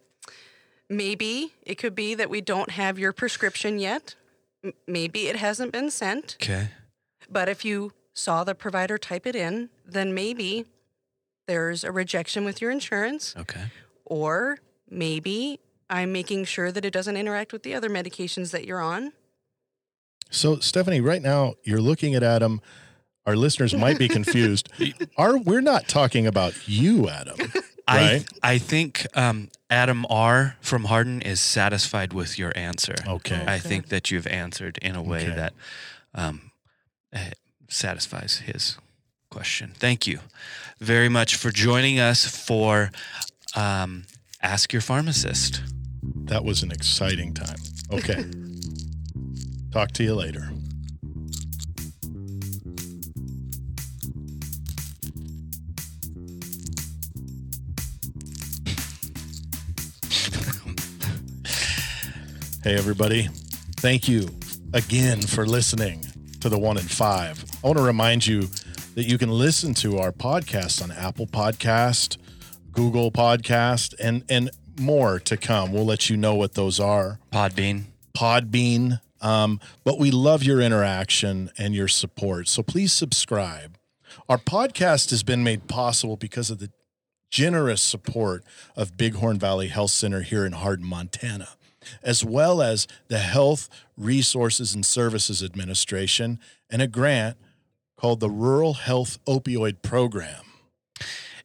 maybe 0.88 1.52
it 1.62 1.76
could 1.76 1.94
be 1.94 2.14
that 2.14 2.28
we 2.30 2.40
don't 2.40 2.70
have 2.70 2.98
your 2.98 3.12
prescription 3.12 3.78
yet. 3.78 4.14
M- 4.62 4.72
maybe 4.86 5.28
it 5.28 5.36
hasn't 5.36 5.72
been 5.72 5.90
sent. 5.90 6.36
Okay. 6.42 6.68
But 7.30 7.48
if 7.48 7.64
you 7.64 7.92
saw 8.12 8.44
the 8.44 8.54
provider 8.54 8.98
type 8.98 9.26
it 9.26 9.34
in, 9.36 9.70
then 9.86 10.14
maybe 10.14 10.66
there's 11.46 11.84
a 11.84 11.92
rejection 11.92 12.44
with 12.44 12.60
your 12.60 12.70
insurance, 12.70 13.34
Okay. 13.36 13.64
or 14.04 14.58
maybe 14.90 15.60
I'm 15.90 16.12
making 16.12 16.44
sure 16.44 16.72
that 16.72 16.84
it 16.84 16.92
doesn't 16.92 17.16
interact 17.16 17.52
with 17.52 17.62
the 17.62 17.74
other 17.74 17.90
medications 17.90 18.50
that 18.52 18.64
you're 18.66 18.80
on. 18.80 19.12
So 20.30 20.58
Stephanie, 20.58 21.00
right 21.00 21.22
now 21.22 21.54
you're 21.64 21.80
looking 21.82 22.14
at 22.14 22.22
Adam. 22.22 22.60
Our 23.26 23.36
listeners 23.36 23.74
might 23.74 23.98
be 23.98 24.08
confused. 24.18 24.68
Are 25.16 25.38
we're 25.38 25.60
not 25.60 25.86
talking 25.88 26.26
about 26.26 26.68
you, 26.68 27.08
Adam? 27.08 27.36
I 27.86 27.96
Right. 27.98 28.26
I 28.42 28.58
think 28.58 29.06
um, 29.14 29.50
Adam 29.68 30.06
R. 30.08 30.56
from 30.60 30.84
Hardin 30.84 31.20
is 31.22 31.40
satisfied 31.40 32.12
with 32.12 32.38
your 32.38 32.52
answer. 32.56 32.94
Okay. 33.06 33.36
I 33.46 33.56
Okay. 33.56 33.68
think 33.68 33.88
that 33.88 34.10
you've 34.10 34.26
answered 34.26 34.78
in 34.82 34.96
a 34.96 35.02
way 35.02 35.26
Okay. 35.26 35.34
that 35.36 35.52
um, 36.14 36.50
eh, 37.12 37.30
satisfies 37.68 38.38
his 38.46 38.78
question. 39.30 39.72
Thank 39.78 40.06
you 40.06 40.20
very 40.80 41.08
much 41.08 41.36
for 41.36 41.50
joining 41.50 41.98
us 41.98 42.24
for 42.24 42.90
um, 43.56 44.04
Ask 44.40 44.72
Your 44.72 44.82
Pharmacist. 44.82 45.62
That 46.26 46.44
was 46.44 46.62
an 46.62 46.70
exciting 46.70 47.34
time. 47.34 47.58
Okay. 47.90 48.24
Talk 49.72 49.90
to 49.92 50.04
you 50.04 50.14
later. 50.14 50.50
Hey, 62.64 62.76
everybody. 62.76 63.28
Thank 63.76 64.08
you 64.08 64.26
again 64.72 65.20
for 65.20 65.44
listening 65.44 66.00
to 66.40 66.48
the 66.48 66.58
one 66.58 66.78
in 66.78 66.84
five. 66.84 67.44
I 67.62 67.66
want 67.66 67.76
to 67.76 67.84
remind 67.84 68.26
you 68.26 68.48
that 68.94 69.04
you 69.04 69.18
can 69.18 69.28
listen 69.28 69.74
to 69.74 69.98
our 69.98 70.12
podcast 70.12 70.82
on 70.82 70.90
Apple 70.90 71.26
Podcast, 71.26 72.16
Google 72.72 73.12
Podcast, 73.12 73.92
and 74.00 74.24
and 74.30 74.48
more 74.80 75.20
to 75.20 75.36
come. 75.36 75.74
We'll 75.74 75.84
let 75.84 76.08
you 76.08 76.16
know 76.16 76.36
what 76.36 76.54
those 76.54 76.80
are. 76.80 77.20
Podbean. 77.30 77.82
Podbean. 78.16 78.98
Um, 79.20 79.60
but 79.84 79.98
we 79.98 80.10
love 80.10 80.42
your 80.42 80.62
interaction 80.62 81.50
and 81.58 81.74
your 81.74 81.88
support. 81.88 82.48
So 82.48 82.62
please 82.62 82.94
subscribe. 82.94 83.76
Our 84.26 84.38
podcast 84.38 85.10
has 85.10 85.22
been 85.22 85.44
made 85.44 85.68
possible 85.68 86.16
because 86.16 86.48
of 86.48 86.60
the 86.60 86.70
generous 87.28 87.82
support 87.82 88.42
of 88.74 88.96
Bighorn 88.96 89.38
Valley 89.38 89.68
Health 89.68 89.90
Center 89.90 90.22
here 90.22 90.46
in 90.46 90.52
Hardin, 90.52 90.86
Montana, 90.86 91.48
as 92.02 92.24
well 92.24 92.62
as 92.62 92.86
the 93.08 93.18
Health 93.18 93.68
Resources 93.96 94.74
and 94.74 94.84
Services 94.84 95.42
Administration 95.42 96.38
and 96.70 96.82
a 96.82 96.86
grant 96.86 97.36
called 97.96 98.20
the 98.20 98.30
Rural 98.30 98.74
Health 98.74 99.18
Opioid 99.26 99.82
Program. 99.82 100.44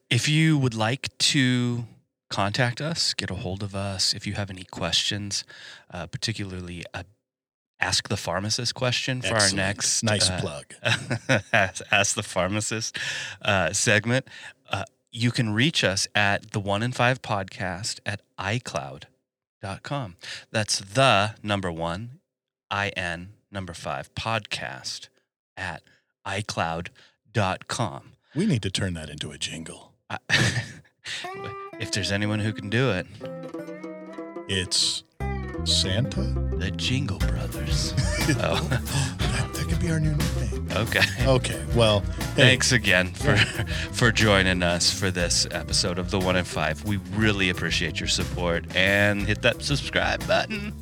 If 0.10 0.28
you 0.28 0.58
would 0.58 0.74
like 0.74 1.16
to 1.20 1.86
contact 2.30 2.82
us, 2.82 3.14
get 3.14 3.30
a 3.30 3.36
hold 3.36 3.64
of 3.64 3.76
us, 3.76 4.14
if 4.14 4.26
you 4.26 4.34
have 4.34 4.50
any 4.50 4.64
questions, 4.64 5.44
uh, 5.94 6.08
particularly 6.08 6.84
a 6.94 7.06
Ask 7.82 8.10
the 8.10 8.18
Pharmacist 8.18 8.76
question 8.76 9.22
for 9.22 9.36
Excellent. 9.36 9.60
our 9.60 9.68
next 9.68 10.04
nice 10.04 10.30
uh, 10.30 10.40
plug. 10.42 10.66
ask, 11.54 11.82
ask 11.92 12.14
the 12.14 12.24
pharmacist 12.24 12.98
uh, 13.42 13.72
segment. 13.72 14.28
Uh, 14.70 14.84
you 15.14 15.32
can 15.32 15.54
reach 15.54 15.86
us 15.86 16.06
at 16.14 16.52
the 16.52 16.60
one 16.60 16.84
in 16.84 16.92
five 16.92 17.22
podcast 17.22 18.02
at 18.06 18.22
iCloud.com. 19.64 20.16
That's 20.52 20.80
the 20.80 21.36
number 21.44 21.72
one, 21.72 22.20
I 22.72 22.90
N 22.90 23.30
number 23.52 23.74
five 23.74 24.14
podcast 24.16 25.08
at 25.58 25.82
iCloud.com. 26.26 28.04
We 28.36 28.46
need 28.46 28.62
to 28.64 28.70
turn 28.72 28.94
that 28.94 29.10
into 29.10 29.32
a 29.32 29.38
jingle. 29.38 29.94
I, 30.10 30.18
if 31.80 31.92
there's 31.92 32.12
anyone 32.12 32.40
who 32.40 32.54
can 32.54 32.70
do 32.70 32.92
it, 32.92 33.08
It's 34.48 35.04
Santa? 35.66 36.22
the 36.58 36.72
Jingle 36.72 37.20
Brothers. 37.20 37.94
oh, 38.42 39.48
be 39.80 39.92
our 39.92 40.00
new 40.00 40.12
nickname. 40.12 40.68
okay. 40.76 41.02
Okay, 41.26 41.64
well, 41.76 42.02
hey, 42.36 42.36
Thanks 42.36 42.72
again 42.72 43.12
for 43.12 43.36
for 43.92 44.12
joining 44.12 44.64
us 44.64 44.92
for 44.92 45.12
this 45.12 45.48
episode 45.52 45.98
of 46.00 46.12
the 46.12 46.20
One 46.20 46.36
in 46.36 46.46
Five. 46.46 46.84
We 46.86 46.98
really 47.14 47.50
appreciate 47.50 48.00
your 48.00 48.10
support 48.10 48.66
and 48.76 49.26
hit 49.26 49.42
that 49.44 49.62
subscribe 49.62 50.26
button. 50.28 50.74